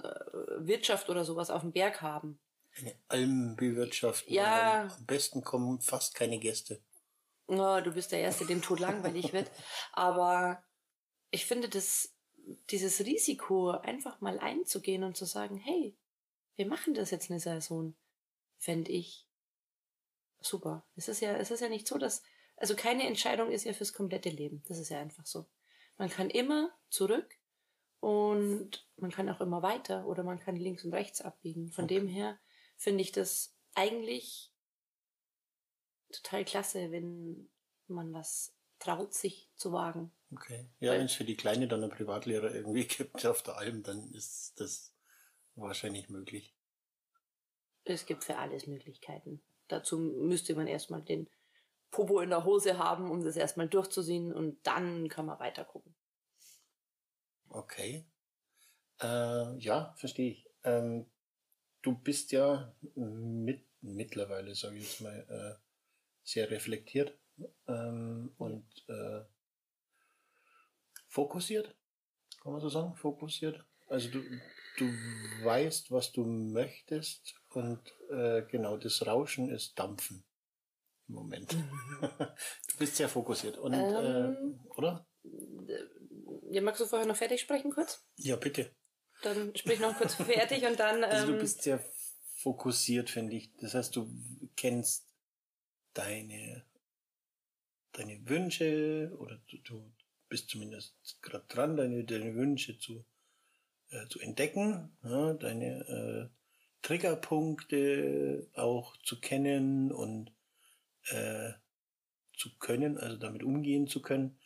Wirtschaft 0.59 1.09
oder 1.09 1.23
sowas 1.23 1.49
auf 1.49 1.61
dem 1.61 1.71
Berg 1.71 2.01
haben. 2.01 2.39
Eine 2.77 2.95
Almbewirtschaftung. 3.07 4.33
Ja. 4.33 4.87
Am 4.87 5.05
besten 5.05 5.41
kommen 5.41 5.79
fast 5.79 6.15
keine 6.15 6.39
Gäste. 6.39 6.81
Oh, 7.49 7.81
du 7.81 7.91
bist 7.93 8.11
der 8.11 8.19
Erste, 8.19 8.45
dem 8.45 8.61
tot 8.61 8.79
langweilig 8.79 9.33
wird. 9.33 9.49
Aber 9.91 10.63
ich 11.31 11.45
finde, 11.45 11.67
das, 11.67 12.13
dieses 12.69 12.99
Risiko 13.05 13.71
einfach 13.71 14.21
mal 14.21 14.39
einzugehen 14.39 15.03
und 15.03 15.17
zu 15.17 15.25
sagen, 15.25 15.57
hey, 15.57 15.97
wir 16.55 16.67
machen 16.67 16.93
das 16.93 17.11
jetzt 17.11 17.31
eine 17.31 17.39
Saison, 17.39 17.95
fände 18.57 18.91
ich 18.91 19.25
super. 20.39 20.85
Es 20.95 21.07
ist 21.07 21.21
ja, 21.21 21.35
es 21.37 21.51
ist 21.51 21.61
ja 21.61 21.69
nicht 21.69 21.87
so, 21.87 21.97
dass, 21.97 22.21
also 22.57 22.75
keine 22.75 23.07
Entscheidung 23.07 23.51
ist 23.51 23.63
ja 23.63 23.73
fürs 23.73 23.93
komplette 23.93 24.29
Leben. 24.29 24.63
Das 24.67 24.77
ist 24.77 24.89
ja 24.89 24.99
einfach 24.99 25.25
so. 25.25 25.45
Man 25.97 26.09
kann 26.09 26.29
immer 26.29 26.71
zurück 26.89 27.37
und 27.99 28.87
man 28.97 29.11
kann 29.11 29.29
auch 29.29 29.41
immer 29.41 29.61
weiter 29.61 30.05
oder 30.05 30.23
man 30.23 30.39
kann 30.39 30.55
links 30.55 30.83
und 30.85 30.93
rechts 30.93 31.21
abbiegen. 31.21 31.71
Von 31.71 31.85
okay. 31.85 31.95
dem 31.95 32.07
her 32.07 32.39
finde 32.77 33.01
ich 33.01 33.11
das 33.11 33.55
eigentlich 33.75 34.48
total 36.11 36.45
klasse, 36.45 36.91
wenn 36.91 37.49
man 37.87 38.13
was 38.13 38.53
traut, 38.79 39.13
sich 39.13 39.49
zu 39.55 39.71
wagen. 39.71 40.11
Okay. 40.31 40.69
Ja, 40.79 40.93
wenn 40.93 41.05
es 41.05 41.13
für 41.13 41.25
die 41.25 41.35
Kleine 41.35 41.67
dann 41.67 41.83
einen 41.83 41.91
Privatlehrer 41.91 42.53
irgendwie 42.53 42.85
gibt 42.87 43.25
auf 43.25 43.41
der 43.43 43.57
Alm, 43.57 43.83
dann 43.83 44.11
ist 44.13 44.59
das 44.59 44.93
wahrscheinlich 45.55 46.09
möglich. 46.09 46.53
Es 47.83 48.05
gibt 48.05 48.23
für 48.23 48.37
alles 48.37 48.67
Möglichkeiten. 48.67 49.41
Dazu 49.67 49.97
müsste 49.97 50.55
man 50.55 50.67
erstmal 50.67 51.01
den 51.01 51.29
Popo 51.91 52.19
in 52.19 52.29
der 52.29 52.45
Hose 52.45 52.77
haben, 52.77 53.09
um 53.09 53.23
das 53.23 53.35
erstmal 53.35 53.67
durchzusehen 53.67 54.31
und 54.33 54.65
dann 54.65 55.09
kann 55.09 55.25
man 55.25 55.39
weiter 55.39 55.65
gucken. 55.65 55.95
Okay. 57.49 58.05
Äh, 59.01 59.57
ja, 59.57 59.93
verstehe 59.97 60.31
ich. 60.31 60.49
Ähm, 60.63 61.09
du 61.81 61.97
bist 61.97 62.31
ja 62.31 62.73
mit, 62.95 63.65
mittlerweile, 63.81 64.53
sage 64.53 64.77
ich 64.77 64.83
jetzt 64.83 65.01
mal, 65.01 65.25
äh, 65.29 65.68
sehr 66.29 66.49
reflektiert 66.49 67.17
ähm, 67.67 68.33
und 68.37 68.65
äh, 68.87 69.21
fokussiert, 71.07 71.75
kann 72.41 72.53
man 72.53 72.61
so 72.61 72.69
sagen, 72.69 72.95
fokussiert. 72.95 73.63
Also 73.87 74.09
du, 74.09 74.23
du 74.77 74.85
weißt, 75.43 75.91
was 75.91 76.11
du 76.11 76.23
möchtest 76.25 77.35
und 77.49 77.81
äh, 78.11 78.43
genau 78.43 78.77
das 78.77 79.05
Rauschen 79.05 79.49
ist 79.49 79.77
Dampfen 79.79 80.23
im 81.07 81.15
Moment. 81.15 81.53
du 82.01 82.77
bist 82.77 82.95
sehr 82.95 83.09
fokussiert 83.09 83.57
und 83.57 83.73
ähm, 83.73 84.59
äh, 84.69 84.77
oder? 84.77 85.07
Ja, 86.51 86.61
magst 86.61 86.81
du 86.81 86.85
vorher 86.85 87.07
noch 87.07 87.17
fertig 87.17 87.41
sprechen 87.41 87.71
kurz? 87.71 88.05
Ja, 88.17 88.35
bitte. 88.35 88.71
Dann 89.23 89.55
sprich 89.55 89.79
noch 89.79 89.97
kurz 89.97 90.13
fertig 90.15 90.65
und 90.65 90.79
dann. 90.79 90.97
Ähm, 90.97 91.09
also 91.09 91.27
du 91.27 91.33
ähm, 91.33 91.39
bist 91.39 91.63
sehr 91.63 91.83
fokussiert, 92.35 93.09
finde 93.09 93.35
ich. 93.35 93.51
Das 93.57 93.73
heißt, 93.73 93.95
du 93.95 94.07
kennst 94.55 95.08
deine 95.99 96.63
deine 97.99 98.27
Wünsche 98.27 99.11
oder 99.19 99.39
du, 99.47 99.57
du 99.57 99.91
bist 100.29 100.49
zumindest 100.49 100.95
gerade 101.21 101.45
dran, 101.47 101.75
deine, 101.75 102.03
deine 102.05 102.35
Wünsche 102.35 102.77
zu, 102.77 103.05
äh, 103.89 104.07
zu 104.07 104.19
entdecken, 104.19 104.97
ja, 105.03 105.33
deine 105.33 105.87
äh, 105.87 106.29
Triggerpunkte 106.81 108.47
auch 108.53 108.95
zu 109.03 109.19
kennen 109.19 109.91
und 109.91 110.31
äh, 111.07 111.51
zu 112.37 112.57
können, 112.57 112.97
also 112.97 113.17
damit 113.17 113.43
umgehen 113.43 113.87
zu 113.87 114.01
können. 114.01 114.39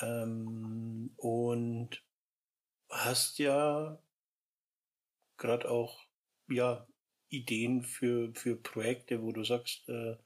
Ähm, 0.00 1.12
und 1.16 2.02
hast 2.88 3.38
ja 3.38 4.02
gerade 5.36 5.70
auch 5.70 6.04
ja 6.48 6.86
Ideen 7.28 7.82
für 7.82 8.32
für 8.34 8.56
Projekte, 8.56 9.22
wo 9.22 9.32
du 9.32 9.44
sagst, 9.44 9.88
äh, 9.88 10.16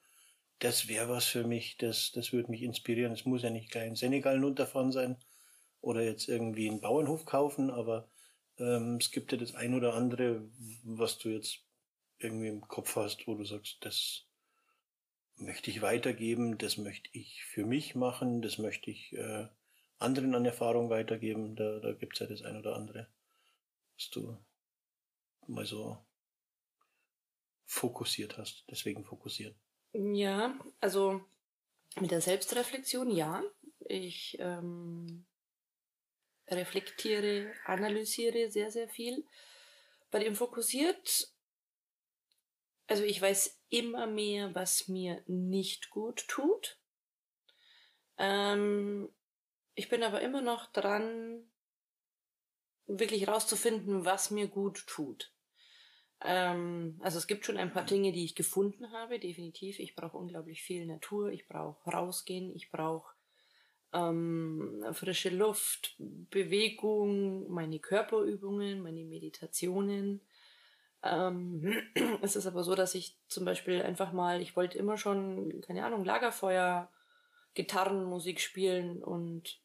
das 0.62 0.86
wäre 0.86 1.08
was 1.08 1.24
für 1.24 1.44
mich, 1.44 1.76
das 1.76 2.12
das 2.12 2.32
würde 2.32 2.50
mich 2.50 2.62
inspirieren. 2.62 3.12
Es 3.12 3.24
muss 3.24 3.42
ja 3.42 3.50
nicht 3.50 3.70
gleich 3.70 3.88
in 3.88 3.96
Senegal 3.96 4.42
runterfahren 4.42 4.92
sein 4.92 5.16
oder 5.80 6.02
jetzt 6.02 6.28
irgendwie 6.28 6.70
einen 6.70 6.80
Bauernhof 6.80 7.24
kaufen, 7.24 7.70
aber 7.70 8.08
ähm, 8.58 8.98
es 9.00 9.10
gibt 9.10 9.32
ja 9.32 9.38
das 9.38 9.56
ein 9.56 9.74
oder 9.74 9.94
andere, 9.94 10.48
was 10.84 11.18
du 11.18 11.30
jetzt 11.30 11.64
irgendwie 12.18 12.46
im 12.46 12.60
Kopf 12.60 12.94
hast, 12.94 13.26
wo 13.26 13.34
du 13.34 13.44
sagst, 13.44 13.78
das 13.80 14.24
möchte 15.34 15.70
ich 15.70 15.82
weitergeben, 15.82 16.58
das 16.58 16.76
möchte 16.76 17.10
ich 17.12 17.44
für 17.44 17.66
mich 17.66 17.96
machen, 17.96 18.40
das 18.40 18.58
möchte 18.58 18.92
ich 18.92 19.12
äh, 19.14 19.48
anderen 19.98 20.34
an 20.36 20.44
Erfahrung 20.44 20.90
weitergeben. 20.90 21.56
Da, 21.56 21.80
da 21.80 21.92
gibt 21.92 22.14
es 22.14 22.20
ja 22.20 22.26
das 22.26 22.42
ein 22.42 22.56
oder 22.56 22.76
andere, 22.76 23.08
was 23.96 24.10
du 24.10 24.38
mal 25.48 25.66
so 25.66 25.98
fokussiert 27.64 28.38
hast. 28.38 28.64
Deswegen 28.70 29.04
fokussieren. 29.04 29.56
Ja, 29.92 30.58
also 30.80 31.20
mit 32.00 32.10
der 32.10 32.20
Selbstreflexion 32.20 33.10
ja. 33.10 33.42
Ich 33.88 34.36
ähm, 34.40 35.26
reflektiere, 36.48 37.52
analysiere 37.64 38.50
sehr, 38.50 38.70
sehr 38.70 38.88
viel. 38.88 39.26
Bei 40.10 40.18
dem 40.18 40.34
fokussiert, 40.34 41.28
also 42.86 43.02
ich 43.04 43.20
weiß 43.20 43.60
immer 43.68 44.06
mehr, 44.06 44.54
was 44.54 44.88
mir 44.88 45.22
nicht 45.26 45.90
gut 45.90 46.26
tut. 46.28 46.78
Ähm, 48.18 49.08
ich 49.74 49.88
bin 49.88 50.02
aber 50.02 50.20
immer 50.20 50.42
noch 50.42 50.70
dran, 50.72 51.50
wirklich 52.86 53.28
rauszufinden, 53.28 54.04
was 54.04 54.30
mir 54.30 54.48
gut 54.48 54.86
tut. 54.86 55.32
Ähm, 56.24 56.98
also 57.00 57.18
es 57.18 57.26
gibt 57.26 57.44
schon 57.44 57.56
ein 57.56 57.72
paar 57.72 57.84
Dinge, 57.84 58.12
die 58.12 58.24
ich 58.24 58.34
gefunden 58.34 58.92
habe, 58.92 59.18
definitiv. 59.18 59.78
Ich 59.78 59.94
brauche 59.94 60.16
unglaublich 60.16 60.62
viel 60.62 60.86
Natur, 60.86 61.30
ich 61.30 61.48
brauche 61.48 61.90
rausgehen, 61.90 62.54
ich 62.54 62.70
brauche 62.70 63.12
ähm, 63.92 64.84
frische 64.92 65.30
Luft, 65.30 65.96
Bewegung, 65.98 67.50
meine 67.50 67.78
Körperübungen, 67.78 68.82
meine 68.82 69.04
Meditationen. 69.04 70.20
Ähm, 71.02 71.82
es 72.22 72.36
ist 72.36 72.46
aber 72.46 72.62
so, 72.62 72.74
dass 72.74 72.94
ich 72.94 73.16
zum 73.28 73.44
Beispiel 73.44 73.82
einfach 73.82 74.12
mal, 74.12 74.40
ich 74.40 74.56
wollte 74.56 74.78
immer 74.78 74.96
schon, 74.96 75.60
keine 75.60 75.84
Ahnung, 75.84 76.04
Lagerfeuer, 76.04 76.90
Gitarrenmusik 77.54 78.40
spielen 78.40 79.02
und 79.02 79.60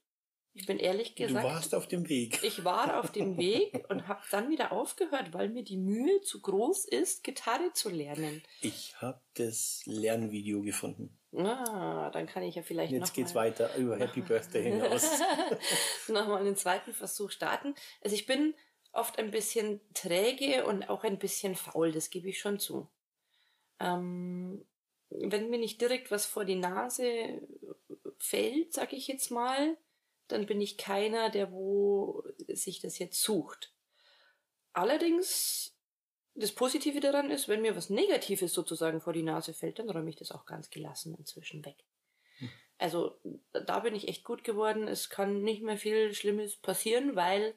ich 0.58 0.66
bin 0.66 0.80
ehrlich 0.80 1.16
gesagt. 1.16 1.46
Du 1.46 1.50
warst 1.50 1.76
auf 1.76 1.88
dem 1.88 2.10
Weg. 2.10 2.44
Ich 2.44 2.64
war 2.66 3.00
auf 3.00 3.12
dem 3.12 3.38
Weg 3.38 3.86
und 3.90 4.08
habe 4.08 4.22
dann 4.32 4.50
wieder 4.50 4.72
aufgehört, 4.72 5.34
weil 5.34 5.50
mir 5.50 5.64
die 5.64 5.78
Mühe 5.78 6.22
zu 6.22 6.42
groß 6.42 6.86
ist, 6.86 7.24
Gitarre 7.24 7.72
zu 7.74 7.90
lernen. 7.90 8.42
Ich 8.62 8.96
habe 9.00 9.22
das 9.36 9.84
Lernvideo 9.86 10.62
gefunden. 10.62 11.18
Ah, 11.36 12.10
dann 12.12 12.26
kann 12.26 12.44
ich 12.44 12.56
ja 12.56 12.64
vielleicht 12.64 12.92
Jetzt 12.92 13.10
noch 13.10 13.14
geht's 13.14 13.34
mal, 13.34 13.48
weiter 13.48 13.76
über 13.76 13.98
Happy 13.98 14.22
Birthday 14.28 14.64
hinaus. 14.64 15.20
nochmal 16.08 16.40
einen 16.40 16.56
zweiten 16.56 16.94
Versuch 16.94 17.30
starten. 17.30 17.76
Also 18.02 18.16
ich 18.16 18.26
bin 18.26 18.56
oft 18.92 19.20
ein 19.20 19.30
bisschen 19.30 19.80
träge 19.94 20.66
und 20.66 20.90
auch 20.90 21.04
ein 21.04 21.20
bisschen 21.20 21.56
faul, 21.56 21.92
das 21.92 22.10
gebe 22.10 22.30
ich 22.30 22.40
schon 22.40 22.60
zu. 22.60 22.90
Ähm, 23.80 24.66
wenn 25.10 25.50
mir 25.50 25.60
nicht 25.60 25.80
direkt 25.80 26.10
was 26.10 26.26
vor 26.26 26.46
die 26.46 26.56
Nase 26.56 27.42
fällt, 28.18 28.74
sag 28.74 28.94
ich 28.94 29.08
jetzt 29.08 29.30
mal, 29.30 29.78
dann 30.28 30.46
bin 30.46 30.62
ich 30.62 30.78
keiner, 30.78 31.30
der 31.30 31.52
wo 31.52 32.24
sich 32.48 32.80
das 32.80 33.00
jetzt 33.00 33.22
sucht. 33.22 33.74
Allerdings, 34.74 35.76
das 36.36 36.52
Positive 36.52 37.00
daran 37.00 37.32
ist, 37.32 37.48
wenn 37.48 37.62
mir 37.62 37.76
was 37.76 37.90
Negatives 37.90 38.54
sozusagen 38.54 39.02
vor 39.02 39.14
die 39.14 39.24
Nase 39.24 39.54
fällt, 39.54 39.80
dann 39.80 39.90
räume 39.90 40.10
ich 40.10 40.18
das 40.18 40.32
auch 40.32 40.46
ganz 40.46 40.70
gelassen 40.70 41.16
inzwischen 41.16 41.66
weg. 41.66 41.78
Hm. 42.38 42.50
Also 42.78 43.20
da 43.54 43.80
bin 43.80 43.96
ich 43.96 44.08
echt 44.08 44.24
gut 44.24 44.44
geworden. 44.44 44.88
Es 44.88 45.10
kann 45.10 45.42
nicht 45.42 45.64
mehr 45.64 45.78
viel 45.78 46.14
Schlimmes 46.14 46.58
passieren, 46.58 47.16
weil 47.16 47.56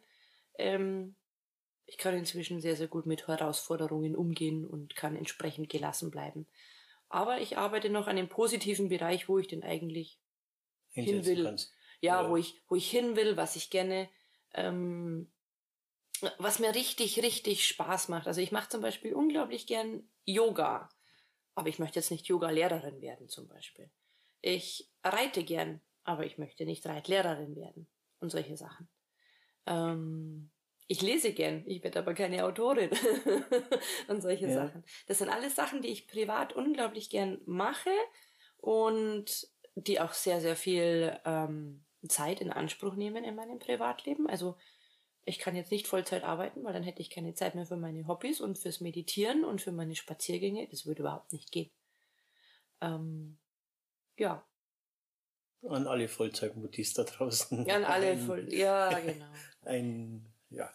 ähm, 0.57 1.15
ich 1.85 1.99
kann 1.99 2.17
inzwischen 2.17 2.61
sehr, 2.61 2.77
sehr 2.77 2.89
gut 2.89 3.05
mit 3.05 3.27
Herausforderungen 3.27 4.17
umgehen 4.17 4.65
und 4.65 4.97
kann 4.97 5.17
entsprechend 5.17 5.69
gelassen 5.69 6.11
bleiben. 6.11 6.47
Aber 7.09 7.41
ich 7.41 7.59
arbeite 7.59 7.91
noch 7.91 8.07
an 8.07 8.17
dem 8.17 8.29
positiven 8.29 8.89
Bereich, 8.89 9.29
wo 9.29 9.39
ich 9.39 9.49
denn 9.49 9.65
eigentlich 9.65 10.19
hin 10.93 11.27
will. 11.27 11.45
Kannst 11.45 11.73
ja, 12.01 12.23
ja, 12.23 12.29
wo 12.31 12.37
ich, 12.37 12.61
wo 12.69 12.77
ich 12.77 12.91
hin 12.91 13.17
will, 13.17 13.37
was 13.37 13.57
ich 13.57 13.71
gerne, 13.71 14.09
ähm, 14.55 15.31
was 16.39 16.59
mir 16.59 16.75
richtig, 16.75 17.23
richtig 17.23 17.67
Spaß 17.67 18.09
macht. 18.09 18.27
Also 18.27 18.41
ich 18.41 18.53
mache 18.53 18.69
zum 18.69 18.83
Beispiel 18.83 19.15
unglaublich 19.15 19.67
gern 19.67 20.09
Yoga, 20.25 20.89
aber 21.55 21.69
ich 21.69 21.79
möchte 21.79 21.99
jetzt 21.99 22.11
nicht 22.11 22.27
Yoga-Lehrerin 22.27 23.01
werden 23.01 23.29
zum 23.29 23.49
Beispiel. 23.49 23.91
Ich 24.41 24.91
reite 25.05 25.45
gern, 25.45 25.81
aber 26.05 26.25
ich 26.25 26.39
möchte 26.39 26.65
nicht 26.65 26.87
Reitlehrerin 26.87 27.57
werden 27.57 27.87
und 28.21 28.31
solche 28.31 28.57
Sachen. 28.57 28.89
Ähm, 29.67 30.51
ich 30.89 31.03
lese 31.03 31.33
gern, 31.33 31.63
ich 31.67 31.85
werde 31.85 32.01
aber 32.01 32.15
keine 32.15 32.45
Autorin 32.45 32.91
und 34.09 34.23
solche 34.23 34.49
ja. 34.49 34.55
Sachen. 34.55 34.85
Das 35.07 35.19
sind 35.19 35.29
alles 35.29 35.55
Sachen, 35.55 35.83
die 35.83 35.89
ich 35.89 36.09
privat 36.09 36.53
unglaublich 36.53 37.11
gern 37.11 37.41
mache 37.47 37.93
und 38.57 39.49
die 39.75 40.01
auch 40.01 40.13
sehr, 40.13 40.41
sehr 40.41 40.57
viel 40.57 41.19
ähm, 41.25 41.85
Zeit 42.09 42.41
in 42.41 42.51
Anspruch 42.51 42.95
nehmen 42.95 43.25
in 43.25 43.35
meinem 43.35 43.59
Privatleben. 43.59 44.29
Also 44.29 44.57
ich 45.25 45.39
kann 45.39 45.55
jetzt 45.55 45.71
nicht 45.71 45.87
Vollzeit 45.87 46.25
arbeiten, 46.25 46.65
weil 46.65 46.73
dann 46.73 46.83
hätte 46.83 47.03
ich 47.03 47.11
keine 47.11 47.35
Zeit 47.35 47.55
mehr 47.55 47.67
für 47.67 47.77
meine 47.77 48.07
Hobbys 48.07 48.41
und 48.41 48.59
fürs 48.59 48.81
Meditieren 48.81 49.45
und 49.45 49.61
für 49.61 49.73
meine 49.73 49.95
Spaziergänge. 49.95 50.67
Das 50.69 50.87
würde 50.87 51.03
überhaupt 51.03 51.33
nicht 51.33 51.53
gehen. 51.53 51.71
Ähm, 52.81 53.39
ja. 54.17 54.47
An 55.69 55.87
alle 55.87 56.09
Vollzeitmutis 56.09 56.95
da 56.95 57.05
draußen. 57.05 57.69
An 57.71 57.85
alle 57.85 58.17
Voll, 58.27 58.53
ja, 58.53 58.99
genau. 58.99 59.27
Ein, 59.63 60.33
ja. 60.49 60.73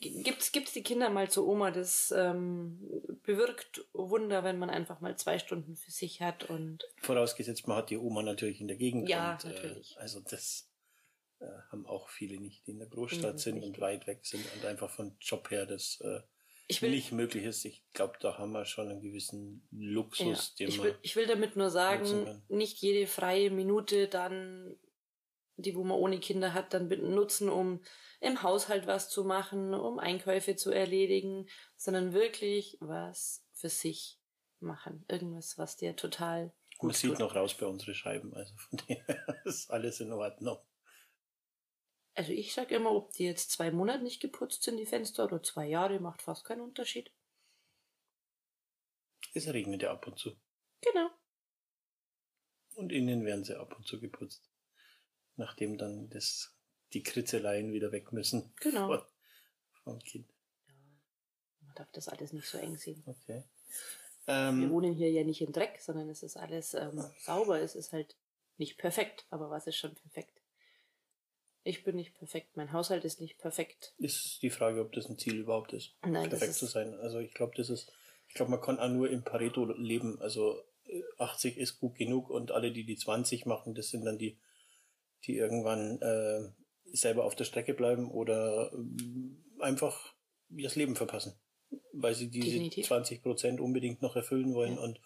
Gibt's, 0.00 0.50
gibt's 0.50 0.72
die 0.72 0.82
Kinder 0.82 1.10
mal 1.10 1.30
zur 1.30 1.46
Oma, 1.46 1.70
das 1.70 2.12
ähm, 2.16 2.80
bewirkt 3.22 3.86
Wunder, 3.92 4.42
wenn 4.42 4.58
man 4.58 4.68
einfach 4.68 5.00
mal 5.00 5.16
zwei 5.16 5.38
Stunden 5.38 5.76
für 5.76 5.92
sich 5.92 6.20
hat 6.20 6.50
und. 6.50 6.84
Vorausgesetzt, 7.02 7.68
man 7.68 7.76
hat 7.76 7.90
die 7.90 7.96
Oma 7.96 8.22
natürlich 8.22 8.60
in 8.60 8.66
der 8.66 8.76
Gegend. 8.76 9.08
Ja, 9.08 9.34
und, 9.34 9.44
natürlich. 9.44 9.96
Äh, 9.96 10.00
also 10.00 10.20
das 10.20 10.68
äh, 11.38 11.46
haben 11.70 11.86
auch 11.86 12.08
viele 12.08 12.40
nicht, 12.40 12.66
die 12.66 12.72
in 12.72 12.78
der 12.80 12.88
Großstadt 12.88 13.34
mhm, 13.34 13.38
sind 13.38 13.62
und 13.62 13.80
weit 13.80 14.08
weg 14.08 14.26
sind 14.26 14.44
und 14.56 14.64
einfach 14.64 14.90
von 14.90 15.16
Job 15.20 15.50
her 15.50 15.66
das 15.66 16.00
äh, 16.00 16.20
ich 16.68 16.82
will, 16.82 16.90
nicht 16.90 17.12
möglich 17.12 17.44
ist. 17.44 17.64
Ich 17.64 17.84
glaube, 17.92 18.14
da 18.20 18.38
haben 18.38 18.52
wir 18.52 18.64
schon 18.64 18.88
einen 18.88 19.00
gewissen 19.00 19.66
Luxus, 19.70 20.54
ja, 20.56 20.66
den 20.66 20.68
ich 20.68 20.82
will, 20.82 20.98
ich 21.02 21.14
will 21.14 21.26
damit 21.26 21.56
nur 21.56 21.70
sagen, 21.70 22.42
nicht 22.48 22.78
jede 22.78 23.06
freie 23.06 23.50
Minute 23.50 24.08
dann, 24.08 24.76
die 25.56 25.74
wo 25.74 25.84
man 25.84 25.98
ohne 25.98 26.20
Kinder 26.20 26.54
hat, 26.54 26.74
dann 26.74 26.88
nutzen, 26.88 27.48
um 27.48 27.80
im 28.20 28.42
Haushalt 28.42 28.86
was 28.86 29.08
zu 29.08 29.24
machen, 29.24 29.74
um 29.74 29.98
Einkäufe 29.98 30.56
zu 30.56 30.70
erledigen, 30.70 31.48
sondern 31.76 32.12
wirklich 32.12 32.76
was 32.80 33.44
für 33.52 33.68
sich 33.68 34.18
machen. 34.60 35.04
Irgendwas, 35.08 35.58
was 35.58 35.76
dir 35.76 35.96
total 35.96 36.52
gut 36.78 36.94
sieht 36.94 37.10
tut. 37.10 37.20
noch 37.20 37.34
raus 37.34 37.54
bei 37.54 37.66
unseren 37.66 37.94
Scheiben, 37.94 38.34
also 38.34 38.54
von 38.56 38.80
dem 38.88 38.98
ist 39.44 39.70
alles 39.70 40.00
in 40.00 40.12
Ordnung. 40.12 40.58
Also 42.14 42.32
ich 42.32 42.54
sag 42.54 42.70
immer, 42.70 42.92
ob 42.92 43.12
die 43.12 43.24
jetzt 43.24 43.50
zwei 43.50 43.70
Monate 43.70 44.02
nicht 44.02 44.20
geputzt 44.20 44.62
sind, 44.62 44.78
die 44.78 44.86
Fenster, 44.86 45.24
oder 45.24 45.42
zwei 45.42 45.66
Jahre, 45.66 46.00
macht 46.00 46.22
fast 46.22 46.46
keinen 46.46 46.62
Unterschied. 46.62 47.12
Es 49.34 49.46
regnet 49.48 49.82
ja 49.82 49.92
ab 49.92 50.06
und 50.06 50.18
zu. 50.18 50.34
Genau. 50.80 51.10
Und 52.74 52.90
innen 52.90 53.24
werden 53.24 53.44
sie 53.44 53.58
ab 53.58 53.76
und 53.76 53.86
zu 53.86 54.00
geputzt. 54.00 54.50
Nachdem 55.36 55.78
dann 55.78 56.08
das, 56.10 56.54
die 56.92 57.02
Kritzeleien 57.02 57.72
wieder 57.72 57.92
weg 57.92 58.12
müssen. 58.12 58.52
Genau. 58.60 58.88
Von, 58.88 59.02
vom 59.84 59.98
Kind. 60.00 60.28
Ja, 60.68 61.66
man 61.66 61.74
darf 61.74 61.90
das 61.92 62.08
alles 62.08 62.32
nicht 62.32 62.48
so 62.48 62.58
eng 62.58 62.76
sehen. 62.76 63.02
Okay. 63.06 63.44
Ähm, 64.26 64.60
Wir 64.60 64.70
wohnen 64.70 64.94
hier 64.94 65.10
ja 65.10 65.24
nicht 65.24 65.40
im 65.40 65.52
Dreck, 65.52 65.80
sondern 65.80 66.08
es 66.08 66.22
ist 66.22 66.36
alles 66.36 66.74
ähm, 66.74 67.04
sauber. 67.20 67.60
Es 67.60 67.74
ist 67.74 67.92
halt 67.92 68.16
nicht 68.58 68.78
perfekt, 68.78 69.26
aber 69.30 69.50
was 69.50 69.66
ist 69.66 69.76
schon 69.76 69.94
perfekt? 69.94 70.40
Ich 71.66 71.82
bin 71.82 71.96
nicht 71.96 72.14
perfekt, 72.14 72.56
mein 72.56 72.72
Haushalt 72.72 73.04
ist 73.04 73.20
nicht 73.20 73.38
perfekt. 73.38 73.92
Ist 73.98 74.40
die 74.40 74.50
Frage, 74.50 74.80
ob 74.80 74.92
das 74.92 75.08
ein 75.08 75.18
Ziel 75.18 75.34
überhaupt 75.34 75.72
ist, 75.72 75.96
Nein, 76.02 76.28
perfekt 76.28 76.52
ist 76.52 76.58
zu 76.58 76.66
sein. 76.66 76.94
Also 77.00 77.18
ich 77.18 77.34
glaube, 77.34 77.54
das 77.56 77.70
ist, 77.70 77.92
ich 78.28 78.34
glaube, 78.34 78.52
man 78.52 78.60
kann 78.60 78.78
auch 78.78 78.88
nur 78.88 79.10
im 79.10 79.24
Pareto 79.24 79.64
leben. 79.64 80.20
Also 80.20 80.62
80 81.18 81.56
äh, 81.56 81.60
ist 81.60 81.80
gut 81.80 81.96
genug 81.96 82.30
und 82.30 82.52
alle, 82.52 82.70
die 82.70 82.84
die 82.84 82.96
20 82.96 83.46
machen, 83.46 83.74
das 83.74 83.88
sind 83.88 84.04
dann 84.04 84.16
die, 84.16 84.38
die 85.26 85.36
irgendwann 85.36 86.00
äh, 86.00 86.48
selber 86.92 87.24
auf 87.24 87.34
der 87.34 87.44
Strecke 87.44 87.74
bleiben 87.74 88.10
oder 88.10 88.72
äh, 88.72 89.62
einfach 89.62 90.14
das 90.48 90.76
Leben 90.76 90.96
verpassen, 90.96 91.38
weil 91.92 92.14
sie 92.14 92.30
diese 92.30 92.48
Definitiv. 92.48 92.86
20 92.86 93.22
Prozent 93.22 93.60
unbedingt 93.60 94.02
noch 94.02 94.16
erfüllen 94.16 94.54
wollen 94.54 94.76
ja. 94.76 94.80
und 94.80 95.00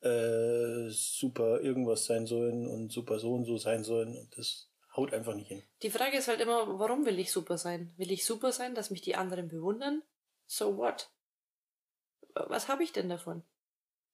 äh, 0.00 0.90
super 0.90 1.60
irgendwas 1.60 2.04
sein 2.04 2.26
sollen 2.26 2.66
und 2.66 2.92
super 2.92 3.18
so 3.18 3.34
und 3.34 3.44
so 3.44 3.56
sein 3.56 3.84
sollen 3.84 4.16
und 4.16 4.36
das 4.36 4.70
haut 4.96 5.12
einfach 5.12 5.34
nicht 5.34 5.48
hin. 5.48 5.62
Die 5.82 5.90
Frage 5.90 6.16
ist 6.16 6.28
halt 6.28 6.40
immer, 6.40 6.78
warum 6.78 7.06
will 7.06 7.18
ich 7.18 7.32
super 7.32 7.58
sein? 7.58 7.92
Will 7.96 8.12
ich 8.12 8.24
super 8.24 8.52
sein, 8.52 8.74
dass 8.74 8.90
mich 8.90 9.00
die 9.00 9.16
anderen 9.16 9.48
bewundern? 9.48 10.02
So 10.46 10.76
what? 10.76 11.10
Was 12.34 12.68
habe 12.68 12.82
ich 12.82 12.92
denn 12.92 13.08
davon? 13.08 13.42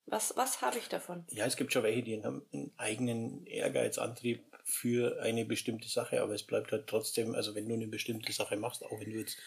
Was, 0.07 0.37
was 0.37 0.61
habe 0.63 0.79
ich 0.79 0.89
davon? 0.89 1.25
Ja, 1.31 1.47
es 1.47 1.57
gibt 1.57 1.73
schon 1.73 1.83
welche, 1.83 2.03
die 2.03 2.23
haben 2.23 2.47
einen 2.53 2.73
eigenen 2.77 3.47
Ehrgeizantrieb 3.47 4.50
für 4.65 5.21
eine 5.21 5.45
bestimmte 5.45 5.89
Sache, 5.89 6.21
aber 6.23 6.35
es 6.35 6.43
bleibt 6.43 6.73
halt 6.73 6.87
trotzdem, 6.87 7.35
also 7.35 7.55
wenn 7.55 7.69
du 7.69 7.75
eine 7.75 7.87
bestimmte 7.87 8.33
Sache 8.33 8.57
machst, 8.57 8.85
auch 8.85 9.01
wenn 9.01 9.11
du 9.11 9.19
jetzt 9.19 9.39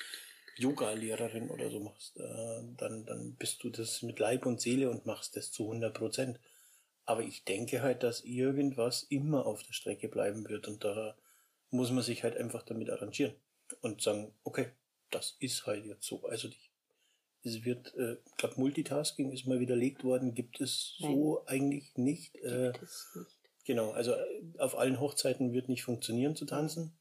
Yoga-Lehrerin 0.58 1.50
oder 1.50 1.70
so 1.70 1.80
machst, 1.80 2.18
äh, 2.18 2.62
dann, 2.78 3.06
dann 3.06 3.36
bist 3.36 3.64
du 3.64 3.70
das 3.70 4.02
mit 4.02 4.20
Leib 4.20 4.46
und 4.46 4.62
Seele 4.62 4.90
und 4.90 5.06
machst 5.06 5.36
das 5.36 5.52
zu 5.52 5.64
100 5.64 5.94
Prozent. 5.94 6.40
Aber 7.06 7.22
ich 7.24 7.44
denke 7.44 7.82
halt, 7.82 8.04
dass 8.04 8.22
irgendwas 8.22 9.04
immer 9.04 9.46
auf 9.46 9.64
der 9.64 9.74
Strecke 9.74 10.08
bleiben 10.08 10.48
wird 10.48 10.68
und 10.68 10.84
da 10.84 11.18
muss 11.70 11.92
man 11.92 12.04
sich 12.04 12.24
halt 12.24 12.38
einfach 12.38 12.64
damit 12.64 12.90
arrangieren 12.90 13.34
und 13.82 14.02
sagen, 14.02 14.34
okay, 14.44 14.68
das 15.10 15.36
ist 15.40 15.66
halt 15.66 15.86
jetzt 15.86 16.06
so. 16.06 16.24
Also 16.26 16.48
die, 16.48 16.58
es 17.44 17.66
wird, 17.66 17.94
äh, 17.96 18.18
ich 18.26 18.38
glaube, 18.38 18.60
Multitasking 18.60 19.32
ist 19.32 19.48
mal 19.48 19.60
widerlegt 19.60 20.04
worden, 20.04 20.34
gibt 20.34 20.62
es 20.62 20.96
Nein. 21.00 21.12
so 21.12 21.44
eigentlich 21.46 21.98
nicht. 21.98 22.36
Äh, 22.38 22.72
nicht. 22.72 23.43
Genau, 23.66 23.92
also 23.92 24.14
äh, 24.14 24.42
auf 24.58 24.78
allen 24.78 25.00
Hochzeiten 25.00 25.54
wird 25.54 25.70
nicht 25.70 25.84
funktionieren 25.84 26.36
zu 26.36 26.46
tanzen. 26.46 26.98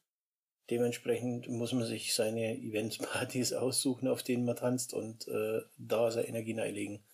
Dementsprechend 0.70 1.48
muss 1.48 1.72
man 1.72 1.84
sich 1.84 2.14
seine 2.14 2.56
Eventspartys 2.56 3.52
aussuchen, 3.52 4.08
auf 4.08 4.22
denen 4.22 4.44
man 4.44 4.56
tanzt 4.56 4.94
und 4.94 5.26
äh, 5.28 5.60
da 5.76 6.10
seine 6.10 6.28
Energie 6.28 6.58
einlegen. 6.58 7.04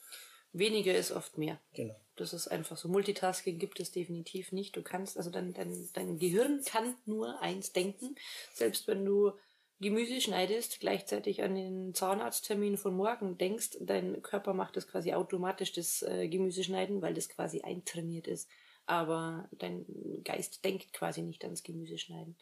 Weniger 0.52 0.94
ist 0.94 1.12
oft 1.12 1.38
mehr. 1.38 1.60
Genau. 1.74 1.94
Das 2.16 2.32
ist 2.32 2.48
einfach 2.48 2.76
so. 2.76 2.88
Multitasking 2.88 3.58
gibt 3.58 3.80
es 3.80 3.92
definitiv 3.92 4.52
nicht. 4.52 4.76
Du 4.76 4.82
kannst, 4.82 5.16
also 5.16 5.30
dein, 5.30 5.54
dein, 5.54 5.88
dein 5.92 6.18
Gehirn 6.18 6.62
kann 6.64 6.94
nur 7.04 7.40
eins 7.40 7.72
denken. 7.72 8.16
Selbst 8.54 8.88
wenn 8.88 9.04
du 9.04 9.32
Gemüse 9.80 10.20
schneidest, 10.20 10.80
gleichzeitig 10.80 11.42
an 11.42 11.54
den 11.54 11.94
Zahnarzttermin 11.94 12.76
von 12.76 12.96
morgen 12.96 13.38
denkst, 13.38 13.78
dein 13.80 14.22
Körper 14.22 14.52
macht 14.52 14.76
das 14.76 14.88
quasi 14.88 15.12
automatisch, 15.12 15.72
das 15.72 16.02
äh, 16.02 16.28
Gemüse 16.28 16.64
schneiden, 16.64 17.00
weil 17.02 17.14
das 17.14 17.28
quasi 17.28 17.60
eintrainiert 17.60 18.26
ist. 18.26 18.48
Aber 18.88 19.48
dein 19.52 19.84
Geist 20.24 20.64
denkt 20.64 20.94
quasi 20.94 21.20
nicht 21.20 21.44
ans 21.44 21.62
Gemüse 21.62 21.98
schneiden. 21.98 22.36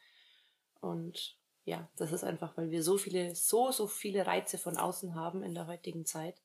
Und 0.81 1.37
ja, 1.65 1.89
das 1.97 2.13
ist 2.13 2.23
einfach, 2.23 2.57
weil 2.57 2.71
wir 2.71 2.85
so 2.85 2.99
viele, 2.99 3.35
so, 3.35 3.73
so 3.73 3.89
viele 3.89 4.27
Reize 4.27 4.57
von 4.57 4.77
außen 4.77 5.17
haben 5.17 5.43
in 5.43 5.55
der 5.55 5.67
heutigen 5.67 6.07
Zeit. 6.07 6.41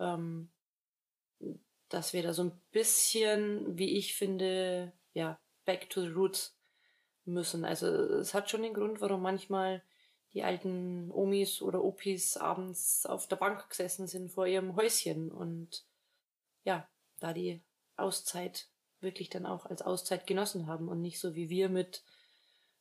Ähm, 0.00 0.50
dass 1.88 2.12
wir 2.12 2.24
da 2.24 2.34
so 2.34 2.42
ein 2.42 2.60
bisschen, 2.72 3.78
wie 3.78 3.96
ich 3.96 4.16
finde, 4.16 4.92
ja, 5.14 5.38
back 5.64 5.88
to 5.88 6.02
the 6.02 6.08
roots 6.08 6.56
müssen. 7.24 7.64
Also 7.64 7.86
es 7.86 8.34
hat 8.34 8.50
schon 8.50 8.62
den 8.62 8.74
Grund, 8.74 9.00
warum 9.00 9.22
manchmal 9.22 9.82
die 10.34 10.42
alten 10.42 11.12
Omis 11.12 11.62
oder 11.62 11.84
Opis 11.84 12.36
abends 12.36 13.06
auf 13.06 13.28
der 13.28 13.36
Bank 13.36 13.70
gesessen 13.70 14.08
sind 14.08 14.30
vor 14.32 14.46
ihrem 14.46 14.74
Häuschen 14.74 15.30
und 15.30 15.84
ja, 16.64 16.88
da 17.20 17.32
die 17.32 17.62
Auszeit 17.96 18.68
wirklich 19.00 19.30
dann 19.30 19.46
auch 19.46 19.66
als 19.66 19.82
Auszeit 19.82 20.26
genossen 20.26 20.66
haben 20.66 20.88
und 20.88 21.00
nicht 21.00 21.20
so 21.20 21.34
wie 21.34 21.48
wir 21.48 21.68
mit 21.68 22.02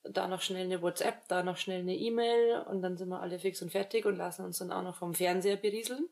da 0.03 0.27
noch 0.27 0.41
schnell 0.41 0.65
eine 0.65 0.81
WhatsApp, 0.81 1.27
da 1.27 1.43
noch 1.43 1.57
schnell 1.57 1.81
eine 1.81 1.95
E-Mail 1.95 2.61
und 2.67 2.81
dann 2.81 2.97
sind 2.97 3.09
wir 3.09 3.21
alle 3.21 3.39
fix 3.39 3.61
und 3.61 3.71
fertig 3.71 4.05
und 4.05 4.15
lassen 4.15 4.45
uns 4.45 4.59
dann 4.59 4.71
auch 4.71 4.83
noch 4.83 4.95
vom 4.95 5.13
Fernseher 5.13 5.57
berieseln. 5.57 6.07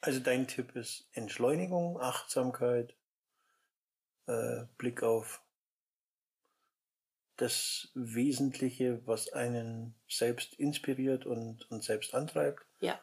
Also 0.00 0.20
dein 0.20 0.46
Tipp 0.46 0.76
ist 0.76 1.08
Entschleunigung, 1.12 2.00
Achtsamkeit, 2.00 2.94
äh, 4.26 4.64
Blick 4.78 5.02
auf 5.02 5.42
das 7.36 7.90
Wesentliche, 7.94 9.06
was 9.06 9.32
einen 9.32 9.94
selbst 10.08 10.54
inspiriert 10.54 11.26
und, 11.26 11.70
und 11.70 11.84
selbst 11.84 12.14
antreibt. 12.14 12.64
Ja. 12.80 13.00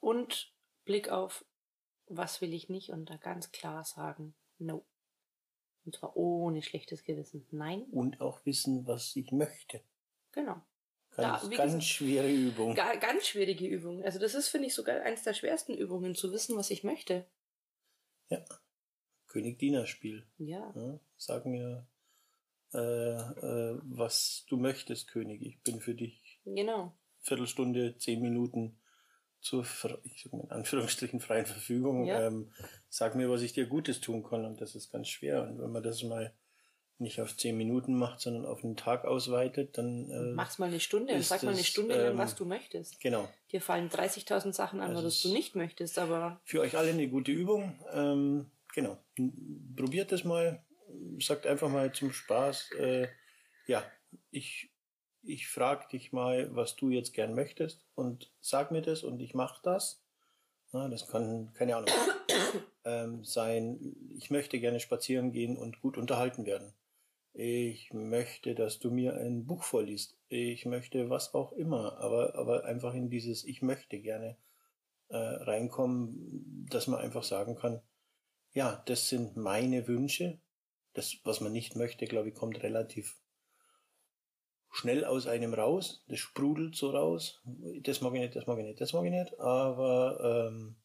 Und 0.00 0.52
Blick 0.84 1.08
auf, 1.08 1.44
was 2.06 2.40
will 2.40 2.52
ich 2.52 2.68
nicht 2.68 2.90
und 2.90 3.08
da 3.10 3.16
ganz 3.16 3.50
klar 3.50 3.84
sagen, 3.84 4.34
no. 4.58 4.84
Und 5.84 5.96
zwar 5.96 6.16
ohne 6.16 6.62
schlechtes 6.62 7.04
Gewissen. 7.04 7.46
Nein. 7.50 7.82
Und 7.90 8.20
auch 8.20 8.44
wissen, 8.46 8.86
was 8.86 9.14
ich 9.16 9.32
möchte. 9.32 9.82
Genau. 10.32 10.62
Ganz, 11.16 11.42
da, 11.42 11.48
ganz 11.48 11.50
gesagt, 11.50 11.84
schwere 11.84 12.32
Übung. 12.32 12.74
Ga, 12.74 12.96
ganz 12.96 13.26
schwierige 13.26 13.66
Übung. 13.66 14.02
Also 14.02 14.18
das 14.18 14.34
ist, 14.34 14.48
finde 14.48 14.66
ich, 14.66 14.74
sogar 14.74 15.02
eines 15.02 15.22
der 15.22 15.34
schwersten 15.34 15.74
Übungen, 15.74 16.14
zu 16.14 16.32
wissen, 16.32 16.56
was 16.56 16.70
ich 16.70 16.82
möchte. 16.82 17.26
Ja. 18.30 18.44
König-Diener-Spiel. 19.28 20.26
Ja. 20.38 20.72
ja. 20.74 21.00
Sag 21.16 21.46
mir, 21.46 21.86
äh, 22.72 22.78
äh, 22.78 23.78
was 23.82 24.44
du 24.48 24.56
möchtest, 24.56 25.08
König. 25.08 25.42
Ich 25.42 25.60
bin 25.62 25.80
für 25.80 25.94
dich. 25.94 26.40
Genau. 26.44 26.96
Viertelstunde, 27.20 27.96
zehn 27.98 28.20
Minuten 28.20 28.78
zur, 29.44 29.62
ich 30.04 30.22
sag 30.22 30.32
mal 30.32 30.44
in 30.44 30.50
Anführungsstrichen, 30.50 31.20
freien 31.20 31.46
Verfügung. 31.46 32.06
Ja. 32.06 32.26
Ähm, 32.26 32.50
sag 32.88 33.14
mir, 33.14 33.30
was 33.30 33.42
ich 33.42 33.52
dir 33.52 33.66
Gutes 33.66 34.00
tun 34.00 34.24
kann. 34.24 34.44
Und 34.44 34.60
das 34.60 34.74
ist 34.74 34.90
ganz 34.90 35.08
schwer. 35.08 35.42
Und 35.42 35.60
wenn 35.60 35.70
man 35.70 35.82
das 35.82 36.02
mal 36.02 36.32
nicht 36.98 37.20
auf 37.20 37.36
zehn 37.36 37.56
Minuten 37.56 37.94
macht, 37.94 38.20
sondern 38.20 38.46
auf 38.46 38.64
einen 38.64 38.76
Tag 38.76 39.04
ausweitet, 39.04 39.76
dann. 39.76 40.10
Äh, 40.10 40.32
Mach's 40.32 40.58
mal 40.58 40.66
eine 40.66 40.80
Stunde 40.80 41.14
und 41.14 41.22
sag 41.22 41.42
mal 41.42 41.52
eine 41.52 41.62
Stunde 41.62 41.94
lang, 41.94 42.12
ähm, 42.12 42.18
was 42.18 42.34
du 42.34 42.46
möchtest. 42.46 43.00
Genau. 43.00 43.28
Dir 43.52 43.60
fallen 43.60 43.90
30.000 43.90 44.52
Sachen 44.52 44.80
an, 44.80 44.92
also 44.92 45.04
was 45.04 45.20
du 45.20 45.32
nicht 45.32 45.54
möchtest, 45.54 45.98
aber. 45.98 46.40
Für 46.44 46.60
euch 46.60 46.76
alle 46.76 46.90
eine 46.90 47.08
gute 47.08 47.32
Übung. 47.32 47.78
Ähm, 47.92 48.50
genau. 48.74 48.98
Probiert 49.76 50.10
es 50.12 50.24
mal. 50.24 50.64
Sagt 51.18 51.46
einfach 51.46 51.68
mal 51.68 51.92
zum 51.92 52.12
Spaß, 52.12 52.70
äh, 52.78 53.08
ja, 53.66 53.82
ich, 54.30 54.70
ich 55.26 55.48
frage 55.48 55.88
dich 55.88 56.12
mal, 56.12 56.54
was 56.54 56.76
du 56.76 56.90
jetzt 56.90 57.14
gern 57.14 57.34
möchtest 57.34 57.84
und 57.94 58.32
sag 58.40 58.70
mir 58.70 58.82
das 58.82 59.02
und 59.02 59.20
ich 59.20 59.34
mache 59.34 59.60
das. 59.62 60.02
Ja, 60.72 60.88
das 60.88 61.06
kann, 61.06 61.52
keine 61.54 61.76
Ahnung, 61.76 61.90
ähm, 62.84 63.24
sein, 63.24 63.96
ich 64.16 64.30
möchte 64.30 64.58
gerne 64.58 64.80
spazieren 64.80 65.32
gehen 65.32 65.56
und 65.56 65.80
gut 65.80 65.96
unterhalten 65.96 66.46
werden. 66.46 66.74
Ich 67.32 67.92
möchte, 67.92 68.54
dass 68.54 68.78
du 68.78 68.90
mir 68.90 69.16
ein 69.16 69.46
Buch 69.46 69.64
vorliest. 69.64 70.16
Ich 70.28 70.66
möchte 70.66 71.10
was 71.10 71.34
auch 71.34 71.52
immer, 71.52 71.98
aber, 71.98 72.36
aber 72.36 72.64
einfach 72.64 72.94
in 72.94 73.10
dieses 73.10 73.44
Ich 73.44 73.60
möchte 73.60 73.98
gerne 73.98 74.36
äh, 75.08 75.16
reinkommen, 75.16 76.66
dass 76.70 76.86
man 76.86 77.00
einfach 77.00 77.24
sagen 77.24 77.56
kann, 77.56 77.80
ja, 78.52 78.82
das 78.86 79.08
sind 79.08 79.36
meine 79.36 79.88
Wünsche. 79.88 80.38
Das, 80.92 81.16
was 81.24 81.40
man 81.40 81.52
nicht 81.52 81.74
möchte, 81.74 82.06
glaube 82.06 82.28
ich, 82.28 82.34
kommt 82.34 82.62
relativ 82.62 83.18
schnell 84.74 85.04
aus 85.04 85.28
einem 85.28 85.54
raus. 85.54 86.04
Das 86.08 86.18
sprudelt 86.18 86.74
so 86.74 86.90
raus. 86.90 87.40
Das 87.82 88.00
mag 88.00 88.12
ich 88.14 88.20
nicht, 88.20 88.36
das 88.36 88.46
mag 88.46 88.58
ich 88.58 88.64
nicht, 88.64 88.80
das 88.80 88.92
mag 88.92 89.04
ich 89.04 89.12
nicht. 89.12 89.38
Aber 89.38 90.48
ähm, 90.50 90.76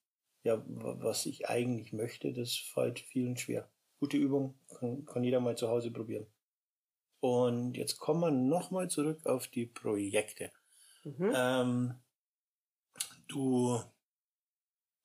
ja, 0.43 0.63
was 0.67 1.25
ich 1.25 1.49
eigentlich 1.49 1.91
möchte, 1.91 2.31
das 2.31 2.55
fällt 2.55 2.99
vielen 2.99 3.35
schwer. 3.35 3.67
Gute 3.99 4.17
Übung, 4.17 4.53
kann, 4.77 5.05
kann 5.05 5.23
jeder 5.23 5.39
mal 5.39 5.57
zu 5.57 5.69
Hause 5.69 5.91
probieren. 5.91 6.27
Und 7.19 7.75
jetzt 7.75 7.97
kommen 7.97 8.21
wir 8.21 8.31
nochmal 8.31 8.89
zurück 8.89 9.25
auf 9.25 9.47
die 9.47 9.65
Projekte. 9.65 10.51
Mhm. 11.03 11.33
Ähm, 11.35 11.95
du, 13.27 13.81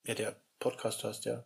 ja, 0.04 0.14
der 0.14 0.36
Podcast 0.58 1.04
hast 1.04 1.24
ja 1.24 1.44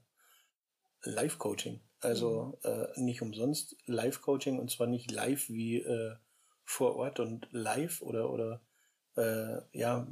Live-Coaching. 1.03 1.81
Also 2.01 2.59
mhm. 2.65 2.71
äh, 2.71 3.01
nicht 3.01 3.23
umsonst 3.23 3.77
Live-Coaching 3.87 4.59
und 4.59 4.73
zwar 4.73 4.89
nicht 4.89 5.13
live 5.13 5.49
wie 5.49 5.77
äh, 5.77 6.17
vor 6.69 6.97
Ort 6.97 7.19
und 7.19 7.49
live 7.51 8.03
oder 8.03 8.31
oder 8.31 8.61
äh, 9.17 9.57
ja 9.73 10.07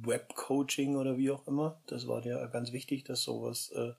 Web-Coaching 0.00 0.96
oder 0.96 1.18
wie 1.18 1.30
auch 1.30 1.46
immer. 1.46 1.82
Das 1.86 2.08
war 2.08 2.24
ja 2.24 2.46
ganz 2.46 2.72
wichtig, 2.72 3.04
dass 3.04 3.22
sowas 3.22 3.70
äh, 3.72 3.92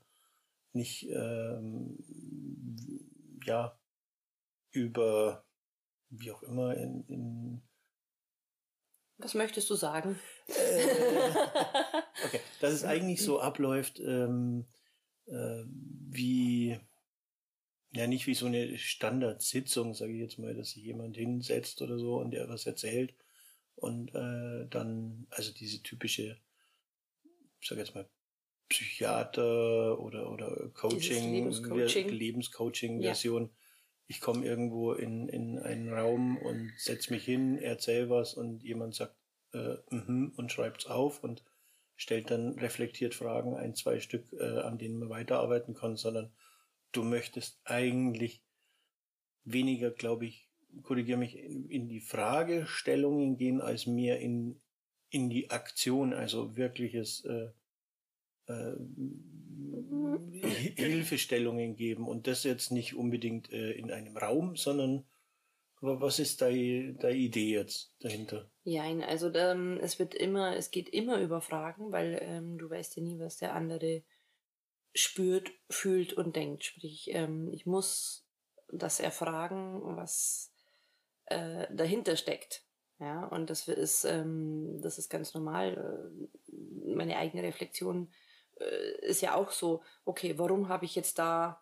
nicht 0.73 1.07
ähm, 1.11 1.99
ja 3.45 3.77
über 4.71 5.45
wie 6.09 6.31
auch 6.31 6.41
immer 6.41 6.75
in, 6.75 7.05
in 7.07 7.61
was 9.19 9.35
möchtest 9.35 9.69
du 9.69 9.75
sagen? 9.75 10.19
Äh, 10.47 10.83
okay, 12.25 12.39
dass 12.59 12.73
es 12.73 12.85
eigentlich 12.85 13.23
so 13.23 13.39
abläuft, 13.39 13.99
ähm, 13.99 14.65
äh, 15.27 15.63
wie 15.67 16.79
ja 17.91 18.07
nicht 18.07 18.27
wie 18.27 18.33
so 18.33 18.45
eine 18.45 18.77
Standardsitzung, 18.77 19.93
sage 19.93 20.13
ich 20.13 20.19
jetzt 20.19 20.39
mal, 20.39 20.53
dass 20.53 20.71
sich 20.71 20.83
jemand 20.83 21.15
hinsetzt 21.15 21.81
oder 21.81 21.97
so 21.97 22.17
und 22.17 22.31
der 22.31 22.49
was 22.49 22.65
erzählt 22.65 23.13
und 23.75 24.13
äh, 24.13 24.67
dann 24.69 25.27
also 25.29 25.53
diese 25.53 25.81
typische, 25.83 26.37
ich 27.59 27.67
sage 27.67 27.81
jetzt 27.81 27.95
mal 27.95 28.09
Psychiater 28.69 29.99
oder 29.99 30.31
oder 30.31 30.69
Coaching, 30.73 31.31
Lebenscoaching, 31.31 32.09
Lebenscoaching 32.09 33.01
Version. 33.01 33.43
Ja 33.43 33.49
ich 34.07 34.21
komme 34.21 34.45
irgendwo 34.45 34.93
in, 34.93 35.27
in 35.27 35.59
einen 35.59 35.93
Raum 35.93 36.37
und 36.37 36.71
setz 36.77 37.09
mich 37.09 37.25
hin, 37.25 37.57
erzähl 37.57 38.09
was 38.09 38.33
und 38.33 38.63
jemand 38.63 38.95
sagt 38.95 39.15
äh, 39.53 39.75
mhm 39.89 40.33
und 40.37 40.51
schreibt's 40.51 40.87
auf 40.87 41.23
und 41.23 41.43
stellt 41.97 42.31
dann 42.31 42.57
reflektiert 42.59 43.15
Fragen, 43.15 43.55
ein, 43.55 43.75
zwei 43.75 43.99
Stück, 43.99 44.31
äh, 44.33 44.59
an 44.59 44.77
denen 44.77 44.97
man 44.97 45.09
weiterarbeiten 45.09 45.73
kann, 45.73 45.97
sondern 45.97 46.31
du 46.91 47.03
möchtest 47.03 47.59
eigentlich 47.63 48.43
weniger, 49.43 49.91
glaube 49.91 50.25
ich, 50.25 50.49
korrigiere 50.83 51.17
mich, 51.17 51.37
in, 51.37 51.87
die 51.87 52.01
Fragestellungen 52.01 53.37
gehen, 53.37 53.61
als 53.61 53.87
mehr 53.87 54.19
in, 54.19 54.61
in 55.09 55.29
die 55.29 55.49
Aktion, 55.49 56.13
also 56.13 56.55
wirkliches 56.55 57.23
äh, 57.25 57.49
äh, 58.47 58.75
Hilfestellungen 60.75 61.75
geben 61.75 62.07
und 62.07 62.27
das 62.27 62.43
jetzt 62.43 62.71
nicht 62.71 62.95
unbedingt 62.95 63.51
äh, 63.51 63.71
in 63.71 63.91
einem 63.91 64.17
Raum, 64.17 64.55
sondern 64.55 65.05
was 65.79 66.17
ist 66.17 66.41
deine, 66.41 66.93
deine 66.95 67.17
Idee 67.17 67.53
jetzt 67.53 67.93
dahinter? 67.99 68.49
Ja, 68.63 68.83
also 69.05 69.31
ähm, 69.33 69.79
es 69.81 69.99
wird 69.99 70.15
immer, 70.15 70.55
es 70.55 70.71
geht 70.71 70.89
immer 70.89 71.19
über 71.19 71.39
Fragen, 71.39 71.91
weil 71.91 72.17
ähm, 72.21 72.57
du 72.57 72.69
weißt 72.69 72.97
ja 72.97 73.03
nie, 73.03 73.19
was 73.19 73.37
der 73.37 73.53
andere 73.53 74.03
spürt, 74.97 75.51
fühlt 75.69 76.13
und 76.13 76.35
denkt. 76.35 76.63
Sprich, 76.65 77.09
ähm, 77.13 77.51
ich 77.53 77.65
muss 77.65 78.25
das 78.69 78.99
erfragen, 78.99 79.81
was 79.95 80.51
äh, 81.25 81.67
dahinter 81.73 82.17
steckt. 82.17 82.63
Ja, 82.99 83.25
und 83.27 83.49
das 83.49 83.67
ist, 83.67 84.05
ähm, 84.05 84.81
das 84.81 84.97
ist 84.97 85.09
ganz 85.09 85.33
normal. 85.33 86.11
Äh, 86.47 86.95
meine 86.95 87.17
eigene 87.17 87.43
Reflexion 87.43 88.11
äh, 88.59 89.05
ist 89.05 89.21
ja 89.21 89.35
auch 89.35 89.51
so, 89.51 89.83
okay, 90.03 90.37
warum 90.39 90.67
habe 90.67 90.85
ich 90.85 90.95
jetzt 90.95 91.19
da, 91.19 91.61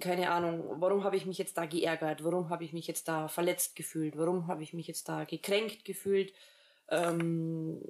keine 0.00 0.30
Ahnung, 0.30 0.80
warum 0.80 1.04
habe 1.04 1.16
ich 1.16 1.26
mich 1.26 1.36
jetzt 1.36 1.58
da 1.58 1.66
geärgert, 1.66 2.24
warum 2.24 2.48
habe 2.48 2.64
ich 2.64 2.72
mich 2.72 2.86
jetzt 2.86 3.06
da 3.06 3.28
verletzt 3.28 3.76
gefühlt, 3.76 4.16
warum 4.16 4.46
habe 4.46 4.62
ich 4.62 4.72
mich 4.72 4.86
jetzt 4.86 5.08
da 5.08 5.24
gekränkt 5.24 5.84
gefühlt, 5.84 6.32
ähm, 6.88 7.82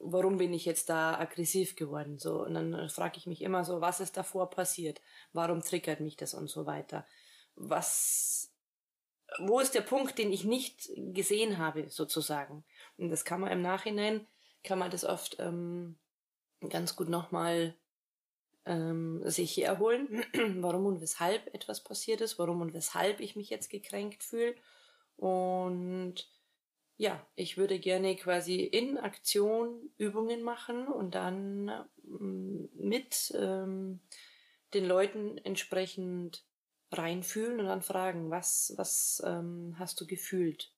warum 0.00 0.38
bin 0.38 0.52
ich 0.52 0.64
jetzt 0.64 0.88
da 0.88 1.18
aggressiv 1.18 1.76
geworden, 1.76 2.18
so, 2.18 2.42
und 2.44 2.54
dann 2.54 2.88
frage 2.88 3.18
ich 3.18 3.26
mich 3.26 3.42
immer 3.42 3.64
so, 3.64 3.80
was 3.80 4.00
ist 4.00 4.16
davor 4.16 4.50
passiert, 4.50 5.00
warum 5.32 5.60
triggert 5.60 6.00
mich 6.00 6.16
das 6.16 6.34
und 6.34 6.48
so 6.48 6.66
weiter, 6.66 7.06
was, 7.54 8.50
wo 9.38 9.60
ist 9.60 9.74
der 9.74 9.82
Punkt, 9.82 10.18
den 10.18 10.32
ich 10.32 10.44
nicht 10.44 10.90
gesehen 10.96 11.58
habe, 11.58 11.90
sozusagen, 11.90 12.64
und 12.96 13.10
das 13.10 13.24
kann 13.24 13.40
man 13.40 13.52
im 13.52 13.62
Nachhinein, 13.62 14.26
kann 14.64 14.78
man 14.78 14.90
das 14.90 15.04
oft 15.04 15.36
ähm, 15.38 15.98
ganz 16.68 16.96
gut 16.96 17.08
nochmal 17.08 17.74
ähm, 18.66 19.22
sich 19.24 19.62
erholen, 19.62 20.24
warum 20.62 20.86
und 20.86 21.00
weshalb 21.00 21.54
etwas 21.54 21.82
passiert 21.82 22.20
ist, 22.20 22.38
warum 22.38 22.60
und 22.60 22.74
weshalb 22.74 23.20
ich 23.20 23.36
mich 23.36 23.50
jetzt 23.50 23.70
gekränkt 23.70 24.22
fühle. 24.22 24.54
Und 25.16 26.28
ja, 27.00 27.26
ich 27.34 27.56
würde 27.56 27.78
gerne 27.78 28.14
quasi 28.14 28.56
in 28.56 28.98
Aktion 28.98 29.90
Übungen 29.96 30.42
machen 30.42 30.86
und 30.86 31.14
dann 31.14 31.72
ähm, 32.04 32.68
mit 32.74 33.32
ähm, 33.34 34.00
den 34.74 34.84
Leuten 34.84 35.38
entsprechend 35.38 36.44
reinfühlen 36.92 37.58
und 37.58 37.64
dann 37.64 37.80
fragen, 37.80 38.30
was, 38.30 38.74
was 38.76 39.22
ähm, 39.24 39.76
hast 39.78 39.98
du 40.02 40.06
gefühlt? 40.06 40.74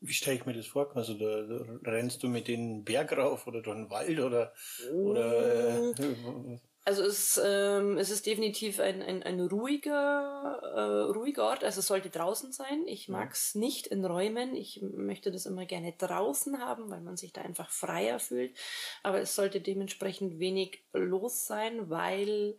Wie 0.00 0.12
stelle 0.12 0.38
ich 0.38 0.44
mir 0.44 0.54
das 0.54 0.66
vor? 0.66 0.90
Also 0.96 1.14
da, 1.14 1.42
da 1.44 1.90
rennst 1.92 2.24
du 2.24 2.28
mit 2.28 2.48
den 2.48 2.82
Berg 2.82 3.16
rauf 3.16 3.46
oder 3.46 3.62
durch 3.62 3.76
den 3.76 3.90
Wald 3.90 4.18
oder, 4.18 4.52
oder 4.92 5.92
äh, 5.96 6.58
Also 6.86 7.02
es, 7.02 7.40
ähm, 7.42 7.96
es 7.96 8.10
ist 8.10 8.26
definitiv 8.26 8.78
ein, 8.78 9.00
ein, 9.00 9.22
ein 9.22 9.40
ruhiger, 9.40 10.60
äh, 10.62 11.12
ruhiger 11.12 11.44
Ort. 11.44 11.64
Also 11.64 11.80
es 11.80 11.86
sollte 11.86 12.10
draußen 12.10 12.52
sein. 12.52 12.86
Ich 12.86 13.08
mag 13.08 13.32
es 13.32 13.54
nicht 13.54 13.86
in 13.86 14.04
Räumen. 14.04 14.54
Ich 14.54 14.82
möchte 14.82 15.32
das 15.32 15.46
immer 15.46 15.64
gerne 15.64 15.94
draußen 15.96 16.60
haben, 16.60 16.90
weil 16.90 17.00
man 17.00 17.16
sich 17.16 17.32
da 17.32 17.40
einfach 17.40 17.70
freier 17.70 18.18
fühlt. 18.18 18.54
Aber 19.02 19.18
es 19.18 19.34
sollte 19.34 19.62
dementsprechend 19.62 20.38
wenig 20.38 20.84
los 20.92 21.46
sein, 21.46 21.88
weil 21.88 22.58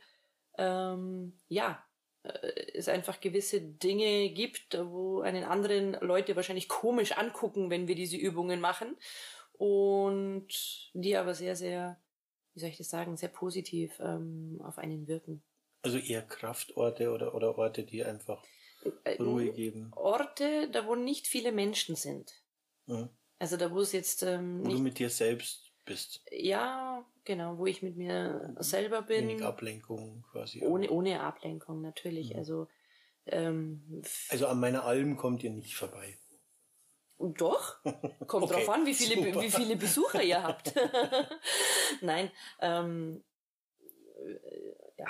ähm, 0.57 1.39
ja, 1.47 1.85
äh, 2.23 2.71
es 2.73 2.89
einfach 2.89 3.21
gewisse 3.21 3.61
Dinge 3.61 4.29
gibt, 4.29 4.75
wo 4.79 5.21
einen 5.21 5.43
anderen 5.43 5.93
Leute 6.01 6.35
wahrscheinlich 6.35 6.67
komisch 6.67 7.11
angucken, 7.11 7.69
wenn 7.69 7.87
wir 7.87 7.95
diese 7.95 8.17
Übungen 8.17 8.59
machen 8.59 8.97
und 9.53 10.47
die 10.93 11.15
aber 11.15 11.33
sehr, 11.33 11.55
sehr, 11.55 11.99
wie 12.55 12.59
soll 12.59 12.69
ich 12.69 12.77
das 12.77 12.89
sagen, 12.89 13.17
sehr 13.17 13.29
positiv 13.29 13.93
ähm, 13.99 14.59
auf 14.63 14.79
einen 14.79 15.07
wirken. 15.07 15.43
Also 15.83 15.99
eher 15.99 16.23
Kraftorte 16.23 17.11
oder, 17.11 17.35
oder 17.35 17.57
Orte, 17.57 17.83
die 17.83 18.03
einfach 18.03 18.43
äh, 19.03 19.21
Ruhe 19.21 19.51
geben. 19.51 19.91
Orte, 19.95 20.69
da 20.71 20.87
wo 20.87 20.95
nicht 20.95 21.27
viele 21.27 21.51
Menschen 21.51 21.95
sind. 21.95 22.33
Mhm. 22.87 23.09
Also 23.37 23.57
da 23.57 23.71
wo 23.71 23.81
es 23.81 23.91
jetzt 23.91 24.23
ähm, 24.23 24.65
wo 24.65 24.69
du 24.69 24.79
mit 24.79 24.97
dir 24.97 25.09
selbst 25.09 25.71
bist. 25.85 26.23
Ja, 26.31 27.05
Genau, 27.25 27.57
wo 27.57 27.65
ich 27.65 27.81
mit 27.81 27.97
mir 27.97 28.55
selber 28.59 29.01
bin. 29.01 29.27
Wenig 29.27 29.43
Ablenkung 29.43 30.23
quasi. 30.31 30.61
Ohne, 30.61 30.89
ohne 30.91 31.21
Ablenkung 31.21 31.81
natürlich. 31.81 32.31
Mhm. 32.31 32.37
Also, 32.37 32.67
ähm, 33.25 34.03
also 34.29 34.45
an 34.45 34.59
meiner 34.59 34.85
Alm 34.85 35.17
kommt 35.17 35.43
ihr 35.43 35.49
nicht 35.49 35.75
vorbei. 35.75 36.19
Doch, 37.17 37.81
kommt 38.27 38.45
okay, 38.45 38.53
drauf 38.53 38.69
an, 38.69 38.85
wie 38.85 38.93
viele, 38.93 39.41
wie 39.41 39.49
viele 39.49 39.75
Besucher 39.77 40.21
ihr 40.21 40.43
habt. 40.43 40.73
Nein, 42.01 42.29
ähm, 42.59 43.23
äh, 44.17 44.39
ja, 44.97 45.07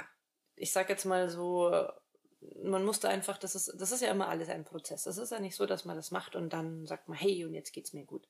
ich 0.55 0.71
sag 0.71 0.89
jetzt 0.89 1.05
mal 1.05 1.29
so, 1.29 1.71
man 2.63 2.85
muss 2.85 2.99
da 2.99 3.09
einfach, 3.09 3.37
das 3.37 3.55
ist, 3.55 3.73
das 3.77 3.91
ist 3.91 4.01
ja 4.01 4.11
immer 4.11 4.27
alles 4.27 4.49
ein 4.49 4.65
Prozess. 4.65 5.03
Das 5.03 5.17
ist 5.17 5.31
ja 5.31 5.39
nicht 5.39 5.55
so, 5.55 5.65
dass 5.65 5.85
man 5.85 5.95
das 5.95 6.11
macht 6.11 6.35
und 6.35 6.53
dann 6.53 6.85
sagt 6.85 7.09
man, 7.09 7.17
hey, 7.17 7.43
und 7.43 7.53
jetzt 7.53 7.73
geht's 7.73 7.93
mir 7.93 8.05
gut 8.05 8.27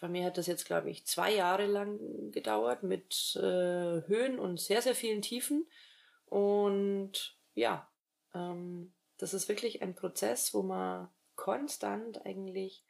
bei 0.00 0.08
mir 0.08 0.24
hat 0.24 0.38
das 0.38 0.46
jetzt, 0.46 0.66
glaube 0.66 0.90
ich, 0.90 1.06
zwei 1.06 1.34
Jahre 1.34 1.66
lang 1.66 1.98
gedauert 2.32 2.82
mit 2.82 3.34
äh, 3.36 4.06
Höhen 4.06 4.38
und 4.38 4.60
sehr, 4.60 4.82
sehr 4.82 4.94
vielen 4.94 5.22
Tiefen. 5.22 5.66
Und 6.26 7.38
ja, 7.54 7.88
ähm, 8.34 8.92
das 9.16 9.34
ist 9.34 9.48
wirklich 9.48 9.82
ein 9.82 9.94
Prozess, 9.94 10.52
wo 10.54 10.62
man 10.62 11.08
konstant 11.40 12.24
eigentlich 12.26 12.84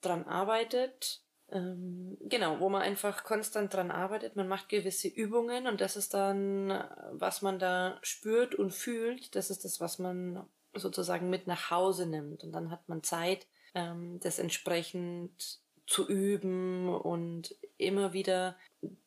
dran 0.00 0.24
arbeitet, 0.24 1.22
ähm, 1.50 2.18
genau, 2.20 2.58
wo 2.58 2.68
man 2.68 2.82
einfach 2.82 3.22
konstant 3.22 3.72
dran 3.72 3.92
arbeitet. 3.92 4.34
Man 4.34 4.48
macht 4.48 4.68
gewisse 4.68 5.06
Übungen 5.06 5.68
und 5.68 5.80
das 5.80 5.96
ist 5.96 6.12
dann, 6.12 6.70
was 7.12 7.40
man 7.40 7.60
da 7.60 7.98
spürt 8.02 8.56
und 8.56 8.72
fühlt. 8.72 9.34
Das 9.36 9.48
ist 9.50 9.64
das, 9.64 9.80
was 9.80 10.00
man 10.00 10.44
sozusagen 10.74 11.30
mit 11.30 11.46
nach 11.46 11.70
Hause 11.70 12.06
nimmt. 12.06 12.42
Und 12.42 12.52
dann 12.52 12.70
hat 12.70 12.88
man 12.88 13.02
Zeit, 13.04 13.46
ähm, 13.74 14.18
das 14.20 14.40
entsprechend 14.40 15.60
zu 15.86 16.06
üben 16.06 16.88
und 16.88 17.54
immer 17.78 18.12
wieder 18.12 18.56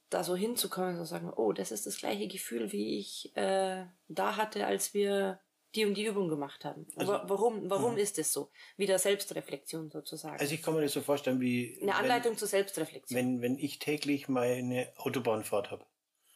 da 0.09 0.23
so 0.23 0.35
hinzukommen 0.35 0.91
und 0.91 0.97
zu 0.97 1.05
sagen, 1.05 1.31
oh, 1.35 1.51
das 1.51 1.71
ist 1.71 1.85
das 1.85 1.97
gleiche 1.97 2.27
Gefühl, 2.27 2.71
wie 2.71 2.99
ich 2.99 3.35
äh, 3.35 3.85
da 4.07 4.37
hatte, 4.37 4.65
als 4.65 4.93
wir 4.93 5.39
die 5.75 5.85
und 5.85 5.95
die 5.95 6.05
Übung 6.05 6.27
gemacht 6.27 6.65
haben. 6.65 6.85
Also, 6.95 7.13
warum 7.23 7.69
warum 7.69 7.97
ist 7.97 8.19
es 8.19 8.33
so? 8.33 8.51
Wieder 8.77 8.99
Selbstreflexion 8.99 9.89
sozusagen. 9.89 10.39
Also 10.39 10.53
ich 10.53 10.61
kann 10.61 10.73
mir 10.73 10.81
das 10.81 10.93
so 10.93 11.01
vorstellen 11.01 11.39
wie... 11.39 11.77
Eine 11.81 11.95
Anleitung 11.95 12.31
wenn, 12.31 12.37
zur 12.37 12.47
Selbstreflexion. 12.47 13.17
Wenn, 13.17 13.41
wenn 13.41 13.57
ich 13.57 13.79
täglich 13.79 14.27
meine 14.27 14.91
Autobahnfahrt 14.97 15.71
habe 15.71 15.85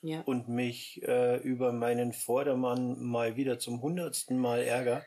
ja. 0.01 0.21
und 0.21 0.47
mich 0.47 1.01
äh, 1.03 1.37
über 1.37 1.73
meinen 1.73 2.13
Vordermann 2.13 3.03
mal 3.03 3.35
wieder 3.35 3.59
zum 3.59 3.81
hundertsten 3.81 4.37
Mal 4.37 4.61
ärger, 4.61 5.05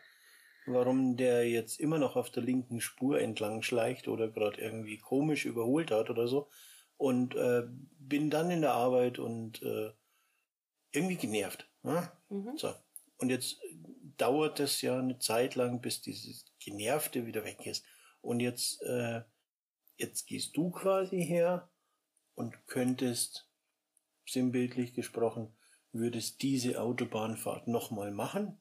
warum 0.66 1.16
der 1.16 1.48
jetzt 1.48 1.80
immer 1.80 1.98
noch 1.98 2.16
auf 2.16 2.30
der 2.30 2.42
linken 2.42 2.80
Spur 2.80 3.20
entlang 3.20 3.62
schleicht 3.62 4.08
oder 4.08 4.28
gerade 4.28 4.60
irgendwie 4.60 4.98
komisch 4.98 5.46
überholt 5.46 5.90
hat 5.90 6.10
oder 6.10 6.28
so 6.28 6.48
und 6.96 7.34
äh, 7.36 7.62
bin 7.98 8.28
dann 8.28 8.50
in 8.50 8.60
der 8.60 8.72
Arbeit 8.72 9.18
und 9.18 9.62
äh, 9.62 9.92
irgendwie 10.92 11.16
genervt. 11.16 11.68
Ne? 11.82 12.10
Mhm. 12.28 12.56
So. 12.56 12.74
Und 13.18 13.30
jetzt 13.30 13.60
dauert 14.18 14.60
es 14.60 14.82
ja 14.82 14.98
eine 14.98 15.18
Zeit 15.18 15.54
lang, 15.54 15.80
bis 15.80 16.02
dieses 16.02 16.44
Genervte 16.58 17.26
wieder 17.26 17.44
weg 17.44 17.66
ist. 17.66 17.84
Und 18.20 18.40
jetzt, 18.40 18.82
äh, 18.82 19.22
jetzt 19.96 20.26
gehst 20.26 20.56
du 20.56 20.70
quasi 20.70 21.24
her 21.24 21.70
und 22.34 22.66
könntest, 22.66 23.48
sinnbildlich 24.26 24.92
gesprochen, 24.92 25.56
würdest 25.92 26.42
diese 26.42 26.80
Autobahnfahrt 26.80 27.66
nochmal 27.66 28.10
machen 28.10 28.60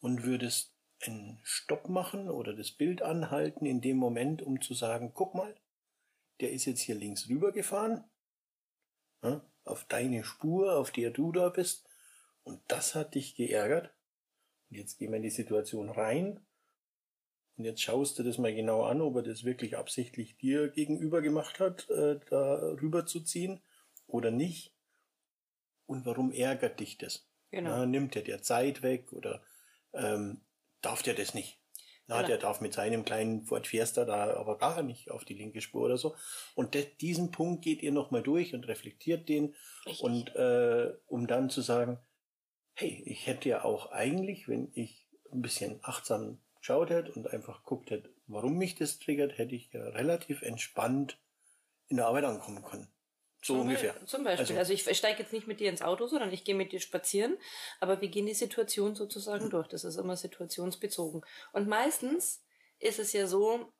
und 0.00 0.24
würdest 0.24 0.74
einen 1.00 1.40
Stopp 1.42 1.88
machen 1.88 2.28
oder 2.28 2.54
das 2.54 2.72
Bild 2.72 3.02
anhalten 3.02 3.66
in 3.66 3.80
dem 3.80 3.96
Moment, 3.96 4.42
um 4.42 4.60
zu 4.60 4.74
sagen, 4.74 5.12
guck 5.14 5.34
mal, 5.34 5.54
der 6.40 6.52
ist 6.52 6.64
jetzt 6.64 6.80
hier 6.80 6.94
links 6.94 7.28
rüber 7.28 7.52
gefahren, 7.52 8.04
ja, 9.22 9.44
auf 9.64 9.84
deine 9.84 10.24
Spur, 10.24 10.76
auf 10.76 10.90
der 10.90 11.10
du 11.10 11.32
da 11.32 11.50
bist, 11.50 11.88
und 12.42 12.62
das 12.68 12.94
hat 12.94 13.14
dich 13.14 13.34
geärgert. 13.34 13.94
Und 14.70 14.76
jetzt 14.76 14.98
gehen 14.98 15.10
wir 15.10 15.16
in 15.16 15.22
die 15.22 15.30
Situation 15.30 15.88
rein. 15.88 16.40
Und 17.56 17.64
jetzt 17.64 17.82
schaust 17.82 18.18
du 18.18 18.22
das 18.22 18.38
mal 18.38 18.54
genau 18.54 18.84
an, 18.84 19.00
ob 19.00 19.16
er 19.16 19.22
das 19.22 19.44
wirklich 19.44 19.76
absichtlich 19.76 20.36
dir 20.36 20.68
gegenüber 20.68 21.22
gemacht 21.22 21.58
hat, 21.58 21.90
äh, 21.90 22.20
da 22.30 22.54
rüber 22.80 23.04
zu 23.04 23.20
ziehen 23.20 23.60
oder 24.06 24.30
nicht. 24.30 24.72
Und 25.86 26.06
warum 26.06 26.30
ärgert 26.32 26.78
dich 26.78 26.98
das? 26.98 27.26
Genau. 27.50 27.70
Na, 27.70 27.86
nimmt 27.86 28.14
er 28.14 28.22
dir 28.22 28.42
Zeit 28.42 28.82
weg 28.82 29.12
oder 29.12 29.42
ähm, 29.92 30.42
darf 30.82 31.02
der 31.02 31.14
das 31.14 31.34
nicht? 31.34 31.58
Na, 32.06 32.16
genau. 32.16 32.28
der 32.28 32.38
darf 32.38 32.60
mit 32.60 32.74
seinem 32.74 33.04
kleinen 33.04 33.44
Ford 33.44 33.66
Fiesta 33.66 34.04
da 34.04 34.34
aber 34.34 34.56
gar 34.58 34.82
nicht 34.82 35.10
auf 35.10 35.24
die 35.24 35.34
linke 35.34 35.60
Spur 35.60 35.82
oder 35.82 35.98
so. 35.98 36.14
Und 36.54 36.74
de, 36.74 36.86
diesen 37.00 37.30
Punkt 37.30 37.64
geht 37.64 37.82
ihr 37.82 37.92
nochmal 37.92 38.22
durch 38.22 38.54
und 38.54 38.68
reflektiert 38.68 39.28
den. 39.28 39.54
Richtig. 39.84 40.02
Und 40.02 40.34
äh, 40.36 40.94
um 41.06 41.26
dann 41.26 41.50
zu 41.50 41.60
sagen, 41.60 41.98
hey, 42.78 43.02
ich 43.06 43.26
hätte 43.26 43.48
ja 43.48 43.64
auch 43.64 43.90
eigentlich, 43.90 44.46
wenn 44.46 44.70
ich 44.72 45.04
ein 45.32 45.42
bisschen 45.42 45.80
achtsam 45.82 46.38
geschaut 46.60 46.90
hätte 46.90 47.12
und 47.12 47.28
einfach 47.28 47.64
guckt 47.64 47.90
hätte, 47.90 48.08
warum 48.28 48.56
mich 48.56 48.76
das 48.76 49.00
triggert, 49.00 49.36
hätte 49.36 49.56
ich 49.56 49.72
ja 49.72 49.82
relativ 49.82 50.42
entspannt 50.42 51.18
in 51.88 51.96
der 51.96 52.06
Arbeit 52.06 52.24
ankommen 52.24 52.62
können. 52.62 52.88
So 53.42 53.54
zum 53.54 53.62
ungefähr. 53.62 53.94
Zum 54.06 54.22
Beispiel. 54.22 54.56
Also, 54.56 54.56
also 54.56 54.72
ich 54.72 54.96
steige 54.96 55.22
jetzt 55.22 55.32
nicht 55.32 55.48
mit 55.48 55.58
dir 55.58 55.70
ins 55.70 55.82
Auto, 55.82 56.06
sondern 56.06 56.32
ich 56.32 56.44
gehe 56.44 56.54
mit 56.54 56.70
dir 56.70 56.78
spazieren, 56.78 57.36
aber 57.80 58.00
wir 58.00 58.08
gehen 58.08 58.26
die 58.26 58.34
Situation 58.34 58.94
sozusagen 58.94 59.46
mhm. 59.46 59.50
durch. 59.50 59.66
Das 59.66 59.82
ist 59.82 59.96
immer 59.96 60.16
situationsbezogen. 60.16 61.22
Und 61.52 61.68
meistens 61.68 62.44
ist 62.78 63.00
es 63.00 63.12
ja 63.12 63.26
so, 63.26 63.72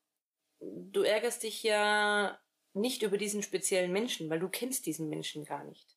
du 0.58 1.02
ärgerst 1.02 1.44
dich 1.44 1.62
ja 1.62 2.36
nicht 2.72 3.02
über 3.02 3.16
diesen 3.16 3.44
speziellen 3.44 3.92
Menschen, 3.92 4.28
weil 4.28 4.40
du 4.40 4.48
kennst 4.48 4.86
diesen 4.86 5.08
Menschen 5.08 5.44
gar 5.44 5.62
nicht. 5.62 5.96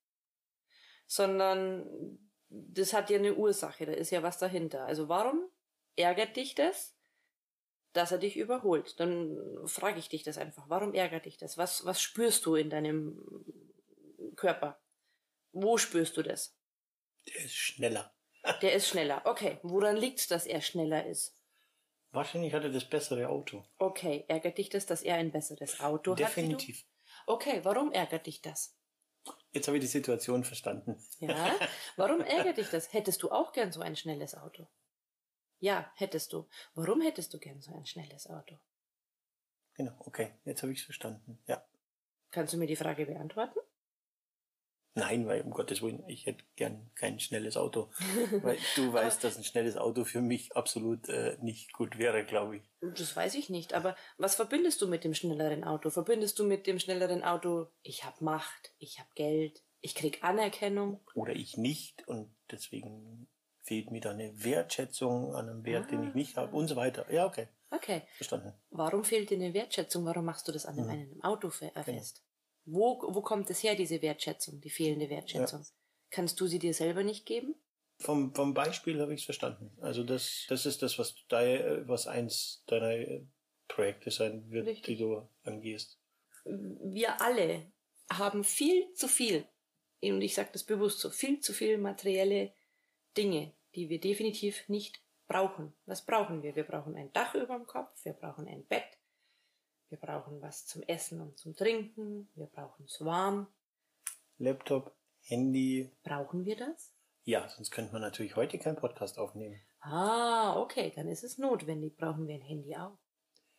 Sondern 1.07 2.29
das 2.51 2.93
hat 2.93 3.09
ja 3.09 3.17
eine 3.17 3.35
Ursache, 3.35 3.85
da 3.85 3.93
ist 3.93 4.11
ja 4.11 4.23
was 4.23 4.37
dahinter. 4.37 4.85
Also 4.85 5.07
warum 5.07 5.49
ärgert 5.95 6.35
dich 6.35 6.53
das, 6.53 6.95
dass 7.93 8.11
er 8.11 8.17
dich 8.17 8.35
überholt? 8.35 8.99
Dann 8.99 9.37
frage 9.65 9.99
ich 9.99 10.09
dich 10.09 10.23
das 10.23 10.37
einfach. 10.37 10.65
Warum 10.67 10.93
ärgert 10.93 11.25
dich 11.25 11.37
das? 11.37 11.57
Was, 11.57 11.85
was 11.85 12.01
spürst 12.01 12.45
du 12.45 12.55
in 12.55 12.69
deinem 12.69 13.17
Körper? 14.35 14.81
Wo 15.53 15.77
spürst 15.77 16.17
du 16.17 16.23
das? 16.23 16.57
Der 17.27 17.45
ist 17.45 17.55
schneller. 17.55 18.13
Der 18.61 18.73
ist 18.73 18.87
schneller. 18.87 19.21
Okay. 19.25 19.59
Woran 19.61 19.95
liegt's, 19.95 20.27
dass 20.27 20.47
er 20.47 20.61
schneller 20.61 21.05
ist? 21.05 21.37
Wahrscheinlich 22.09 22.53
hat 22.53 22.63
er 22.63 22.71
das 22.71 22.89
bessere 22.89 23.29
Auto. 23.29 23.63
Okay. 23.77 24.25
Ärgert 24.27 24.57
dich 24.57 24.69
das, 24.69 24.85
dass 24.85 25.03
er 25.03 25.15
ein 25.15 25.31
besseres 25.31 25.79
Auto 25.79 26.15
Definitiv. 26.15 26.25
hat? 26.25 26.37
Definitiv. 26.37 26.85
Okay. 27.27 27.59
Warum 27.63 27.91
ärgert 27.91 28.25
dich 28.25 28.41
das? 28.41 28.75
Jetzt 29.53 29.67
habe 29.67 29.77
ich 29.77 29.81
die 29.81 29.87
Situation 29.87 30.43
verstanden. 30.43 30.97
Ja. 31.19 31.53
Warum 31.97 32.21
ärgert 32.21 32.57
dich 32.57 32.69
das? 32.69 32.93
Hättest 32.93 33.21
du 33.23 33.31
auch 33.31 33.51
gern 33.51 33.71
so 33.71 33.81
ein 33.81 33.95
schnelles 33.95 34.35
Auto? 34.35 34.67
Ja, 35.59 35.91
hättest 35.95 36.33
du. 36.33 36.47
Warum 36.73 37.01
hättest 37.01 37.33
du 37.33 37.39
gern 37.39 37.61
so 37.61 37.73
ein 37.73 37.85
schnelles 37.85 38.27
Auto? 38.27 38.57
Genau, 39.73 39.93
okay. 39.99 40.33
Jetzt 40.45 40.63
habe 40.63 40.71
ich 40.71 40.79
es 40.79 40.85
verstanden. 40.85 41.39
Ja. 41.47 41.63
Kannst 42.31 42.53
du 42.53 42.57
mir 42.57 42.67
die 42.67 42.75
Frage 42.75 43.05
beantworten? 43.05 43.59
Nein, 44.93 45.25
weil 45.25 45.41
um 45.41 45.51
Gottes 45.51 45.81
Willen, 45.81 46.03
ich 46.07 46.25
hätte 46.25 46.43
gern 46.57 46.91
kein 46.95 47.19
schnelles 47.19 47.55
Auto. 47.55 47.89
weil 48.41 48.57
du 48.75 48.91
weißt, 48.91 49.23
dass 49.23 49.37
ein 49.37 49.43
schnelles 49.43 49.77
Auto 49.77 50.03
für 50.03 50.21
mich 50.21 50.55
absolut 50.55 51.07
äh, 51.07 51.37
nicht 51.41 51.71
gut 51.73 51.97
wäre, 51.97 52.25
glaube 52.25 52.57
ich. 52.57 52.63
Das 52.81 53.15
weiß 53.15 53.35
ich 53.35 53.49
nicht. 53.49 53.73
Aber 53.73 53.95
was 54.17 54.35
verbindest 54.35 54.81
du 54.81 54.87
mit 54.87 55.03
dem 55.03 55.13
schnelleren 55.13 55.63
Auto? 55.63 55.89
Verbindest 55.89 56.39
du 56.39 56.43
mit 56.43 56.67
dem 56.67 56.79
schnelleren 56.79 57.23
Auto, 57.23 57.67
ich 57.83 58.03
habe 58.03 58.23
Macht, 58.23 58.73
ich 58.79 58.99
habe 58.99 59.09
Geld, 59.15 59.63
ich 59.79 59.95
krieg 59.95 60.23
Anerkennung? 60.23 60.99
Oder 61.15 61.33
ich 61.35 61.57
nicht 61.57 62.07
und 62.07 62.33
deswegen 62.51 63.27
fehlt 63.63 63.91
mir 63.91 64.01
da 64.01 64.11
eine 64.11 64.43
Wertschätzung 64.43 65.35
an 65.35 65.47
einem 65.47 65.65
Wert, 65.65 65.85
ah. 65.85 65.91
den 65.91 66.03
ich 66.09 66.15
nicht 66.15 66.35
habe 66.35 66.55
und 66.55 66.67
so 66.67 66.75
weiter. 66.75 67.05
Ja, 67.11 67.25
okay. 67.25 67.47
Okay. 67.69 68.01
Verstanden. 68.17 68.53
Warum 68.69 69.05
fehlt 69.05 69.29
dir 69.29 69.37
eine 69.37 69.53
Wertschätzung? 69.53 70.05
Warum 70.05 70.25
machst 70.25 70.47
du 70.47 70.51
das 70.51 70.65
an 70.65 70.75
mhm. 70.75 70.89
einem 70.89 71.23
Auto 71.23 71.47
äh, 71.47 71.83
fest? 71.83 72.17
Genau. 72.17 72.30
Wo, 72.65 73.01
wo 73.07 73.21
kommt 73.21 73.49
es 73.49 73.63
her, 73.63 73.75
diese 73.75 74.01
Wertschätzung, 74.01 74.61
die 74.61 74.69
fehlende 74.69 75.09
Wertschätzung? 75.09 75.61
Ja. 75.61 75.67
Kannst 76.09 76.39
du 76.39 76.47
sie 76.47 76.59
dir 76.59 76.73
selber 76.73 77.03
nicht 77.03 77.25
geben? 77.25 77.55
Vom, 77.99 78.33
vom 78.33 78.53
Beispiel 78.53 78.99
habe 78.99 79.13
ich 79.13 79.21
es 79.21 79.25
verstanden. 79.25 79.71
Also 79.81 80.03
das, 80.03 80.45
das 80.49 80.65
ist 80.65 80.81
das, 80.81 80.97
was, 80.97 81.15
da, 81.29 81.41
was 81.87 82.07
eins 82.07 82.63
deiner 82.67 83.21
Projekte 83.67 84.11
sein 84.11 84.49
wird, 84.49 84.67
Richtig. 84.67 84.85
die 84.85 84.97
du 84.97 85.27
angehst. 85.43 85.99
Wir 86.43 87.21
alle 87.21 87.71
haben 88.11 88.43
viel 88.43 88.91
zu 88.93 89.07
viel, 89.07 89.47
und 90.03 90.21
ich 90.21 90.33
sage 90.33 90.49
das 90.51 90.63
bewusst 90.63 90.99
so, 90.99 91.09
viel 91.09 91.39
zu 91.39 91.53
viel 91.53 91.77
materielle 91.77 92.53
Dinge, 93.15 93.53
die 93.75 93.89
wir 93.89 93.99
definitiv 93.99 94.67
nicht 94.67 95.01
brauchen. 95.27 95.73
Was 95.85 96.05
brauchen 96.05 96.43
wir? 96.43 96.55
Wir 96.55 96.63
brauchen 96.63 96.95
ein 96.95 97.13
Dach 97.13 97.35
über 97.35 97.55
dem 97.55 97.67
Kopf, 97.67 98.03
wir 98.03 98.13
brauchen 98.13 98.47
ein 98.47 98.65
Bett, 98.65 98.90
wir 99.91 99.97
brauchen 99.97 100.41
was 100.41 100.65
zum 100.65 100.81
Essen 100.83 101.19
und 101.19 101.37
zum 101.37 101.53
Trinken. 101.53 102.29
Wir 102.35 102.45
brauchen 102.45 102.85
es 102.85 103.03
warm. 103.03 103.47
Laptop, 104.37 104.95
Handy. 105.19 105.91
Brauchen 106.03 106.45
wir 106.45 106.55
das? 106.55 106.93
Ja, 107.25 107.47
sonst 107.49 107.71
könnte 107.71 107.91
man 107.91 108.01
natürlich 108.01 108.37
heute 108.37 108.57
keinen 108.57 108.77
Podcast 108.77 109.19
aufnehmen. 109.19 109.59
Ah, 109.81 110.57
okay, 110.57 110.93
dann 110.95 111.09
ist 111.09 111.25
es 111.25 111.37
notwendig. 111.37 111.97
Brauchen 111.97 112.25
wir 112.25 112.35
ein 112.35 112.41
Handy 112.41 112.73
auch? 112.77 112.97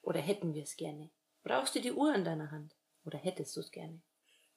Oder 0.01 0.21
hätten 0.21 0.55
wir 0.55 0.63
es 0.63 0.77
gerne? 0.77 1.11
Brauchst 1.43 1.75
du 1.75 1.83
die 1.83 1.93
Uhr 1.93 2.15
in 2.15 2.25
deiner 2.25 2.51
Hand? 2.51 2.75
Oder 3.05 3.19
hättest 3.19 3.55
du 3.55 3.61
es 3.61 3.71
gerne? 3.71 4.01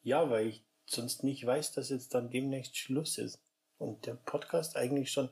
Ja, 0.02 0.30
weil 0.30 0.48
ich 0.48 0.66
sonst 0.86 1.26
nicht 1.26 1.46
weiß, 1.46 1.74
dass 1.74 1.90
jetzt 1.90 2.14
dann 2.14 2.32
demnächst 2.32 2.78
Schluss 2.78 3.18
ist. 3.18 3.44
Und 3.78 4.06
der 4.06 4.14
Podcast 4.14 4.78
eigentlich 4.78 5.12
schon 5.12 5.30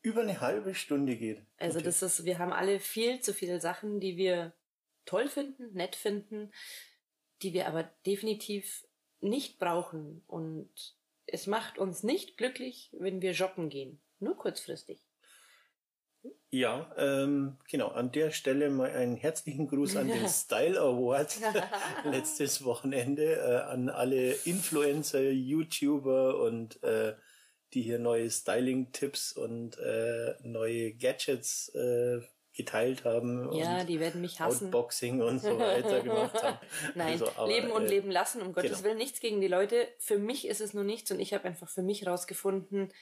über 0.00 0.20
eine 0.20 0.40
halbe 0.40 0.76
Stunde 0.76 1.16
geht. 1.16 1.44
Also 1.58 1.80
das 1.80 2.02
ist, 2.02 2.24
wir 2.24 2.38
haben 2.38 2.52
alle 2.52 2.78
viel 2.78 3.20
zu 3.20 3.34
viele 3.34 3.60
Sachen, 3.60 3.98
die 3.98 4.16
wir 4.16 4.54
toll 5.04 5.28
finden, 5.28 5.72
nett 5.72 5.96
finden, 5.96 6.52
die 7.42 7.52
wir 7.52 7.66
aber 7.68 7.84
definitiv 8.06 8.86
nicht 9.20 9.58
brauchen. 9.58 10.22
Und 10.26 10.70
es 11.26 11.46
macht 11.46 11.78
uns 11.78 12.02
nicht 12.02 12.36
glücklich, 12.36 12.90
wenn 12.92 13.22
wir 13.22 13.32
joggen 13.32 13.68
gehen. 13.68 14.00
Nur 14.18 14.36
kurzfristig. 14.36 15.00
Ja, 16.50 16.92
ähm, 16.98 17.56
genau. 17.68 17.88
An 17.88 18.12
der 18.12 18.30
Stelle 18.30 18.70
mal 18.70 18.90
einen 18.90 19.16
herzlichen 19.16 19.68
Gruß 19.68 19.96
an 19.96 20.08
den 20.08 20.28
Style 20.28 20.78
Award 20.78 21.38
letztes 22.04 22.64
Wochenende 22.64 23.36
äh, 23.36 23.70
an 23.70 23.88
alle 23.88 24.32
Influencer, 24.32 25.30
YouTuber 25.30 26.40
und 26.42 26.82
äh, 26.82 27.14
die 27.72 27.82
hier 27.82 28.00
neue 28.00 28.30
Styling-Tipps 28.30 29.32
und 29.32 29.78
äh, 29.78 30.34
neue 30.42 30.92
Gadgets 30.92 31.68
äh, 31.70 32.20
geteilt 32.60 33.04
haben. 33.04 33.52
Ja, 33.52 33.84
die 33.84 34.00
werden 34.00 34.20
mich 34.20 34.40
hassen. 34.40 34.66
Outboxing 34.66 35.22
und 35.22 35.40
so 35.40 35.58
weiter 35.58 36.00
gemacht 36.00 36.42
haben. 36.42 36.58
Nein, 36.94 37.12
also, 37.12 37.28
aber, 37.36 37.48
leben 37.48 37.70
und 37.70 37.84
äh, 37.84 37.88
leben 37.88 38.10
lassen, 38.10 38.42
um 38.42 38.52
Gottes 38.52 38.70
genau. 38.70 38.84
Willen. 38.84 38.98
Nichts 38.98 39.20
gegen 39.20 39.40
die 39.40 39.48
Leute. 39.48 39.88
Für 39.98 40.18
mich 40.18 40.46
ist 40.46 40.60
es 40.60 40.74
nur 40.74 40.84
nichts 40.84 41.10
und 41.10 41.20
ich 41.20 41.32
habe 41.32 41.44
einfach 41.44 41.68
für 41.68 41.82
mich 41.82 42.06
rausgefunden, 42.06 42.92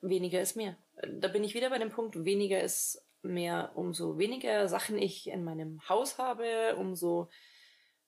weniger 0.00 0.40
ist 0.40 0.56
mehr. 0.56 0.76
Da 1.08 1.28
bin 1.28 1.44
ich 1.44 1.54
wieder 1.54 1.70
bei 1.70 1.78
dem 1.78 1.90
Punkt, 1.90 2.24
weniger 2.24 2.60
ist 2.62 3.04
mehr. 3.22 3.72
Umso 3.74 4.18
weniger 4.18 4.68
Sachen 4.68 4.98
ich 4.98 5.28
in 5.28 5.44
meinem 5.44 5.80
Haus 5.88 6.18
habe, 6.18 6.76
umso 6.76 7.28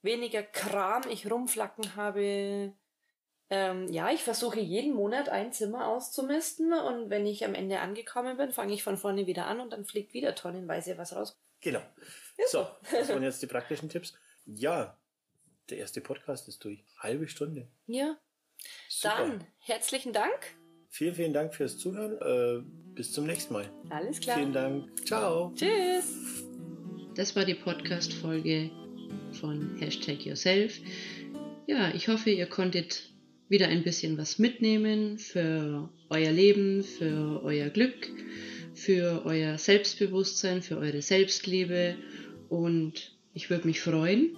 weniger 0.02 0.42
Kram 0.42 1.02
ich 1.10 1.30
rumflacken 1.30 1.96
habe, 1.96 2.72
ähm, 3.50 3.90
ja, 3.90 4.10
ich 4.10 4.22
versuche 4.22 4.60
jeden 4.60 4.94
Monat 4.94 5.28
ein 5.28 5.52
Zimmer 5.52 5.86
auszumisten 5.88 6.72
und 6.72 7.08
wenn 7.08 7.26
ich 7.26 7.44
am 7.44 7.54
Ende 7.54 7.80
angekommen 7.80 8.36
bin, 8.36 8.52
fange 8.52 8.74
ich 8.74 8.82
von 8.82 8.96
vorne 8.98 9.26
wieder 9.26 9.46
an 9.46 9.60
und 9.60 9.72
dann 9.72 9.84
fliegt 9.84 10.12
wieder 10.12 10.34
tonnenweise 10.34 10.98
was 10.98 11.16
raus. 11.16 11.38
Genau. 11.60 11.80
Ist 12.36 12.52
so, 12.52 12.66
das 12.92 13.08
waren 13.08 13.22
jetzt 13.22 13.42
die 13.42 13.46
praktischen 13.46 13.88
Tipps. 13.88 14.14
Ja, 14.44 14.96
der 15.70 15.78
erste 15.78 16.00
Podcast 16.00 16.48
ist 16.48 16.62
durch. 16.64 16.84
Halbe 16.98 17.28
Stunde. 17.28 17.68
Ja. 17.86 18.16
Super. 18.88 19.16
Dann 19.18 19.46
herzlichen 19.60 20.12
Dank. 20.12 20.56
Vielen, 20.90 21.14
vielen 21.14 21.32
Dank 21.32 21.54
fürs 21.54 21.78
Zuhören. 21.78 22.18
Äh, 22.20 22.62
bis 22.94 23.12
zum 23.12 23.26
nächsten 23.26 23.52
Mal. 23.52 23.70
Alles 23.90 24.20
klar. 24.20 24.38
Vielen 24.38 24.52
Dank. 24.52 25.06
Ciao. 25.06 25.52
Tschüss. 25.54 26.44
Das 27.14 27.34
war 27.36 27.44
die 27.44 27.54
Podcast-Folge 27.54 28.70
von 29.40 29.76
Hashtag 29.78 30.24
Yourself. 30.24 30.78
Ja, 31.66 31.90
ich 31.94 32.08
hoffe, 32.08 32.30
ihr 32.30 32.46
konntet 32.46 33.10
wieder 33.48 33.68
ein 33.68 33.82
bisschen 33.82 34.18
was 34.18 34.38
mitnehmen 34.38 35.18
für 35.18 35.88
euer 36.10 36.32
Leben, 36.32 36.84
für 36.84 37.40
euer 37.42 37.70
Glück, 37.70 38.10
für 38.74 39.22
euer 39.24 39.56
Selbstbewusstsein, 39.58 40.62
für 40.62 40.78
eure 40.78 41.02
Selbstliebe 41.02 41.96
und 42.48 43.12
ich 43.34 43.50
würde 43.50 43.66
mich 43.66 43.80
freuen, 43.80 44.36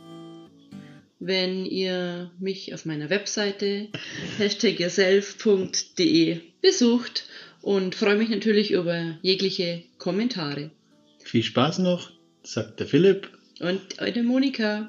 wenn 1.18 1.66
ihr 1.66 2.31
mich 2.38 2.73
auf 2.75 2.87
meiner 2.87 3.11
Webseite 3.11 3.88
hashtagyourself.de 4.38 6.40
besucht 6.62 7.27
und 7.62 7.94
freue 7.94 8.16
mich 8.16 8.31
natürlich 8.31 8.73
über 8.73 9.18
jegliche 9.23 9.85
Kommentare. 9.99 10.70
Viel 11.23 11.42
Spaß 11.42 11.81
noch, 11.81 12.11
sagt 12.42 12.81
der 12.81 12.87
Philipp 12.87 13.29
und 13.61 13.99
eure 13.99 14.23
Monika. 14.23 14.88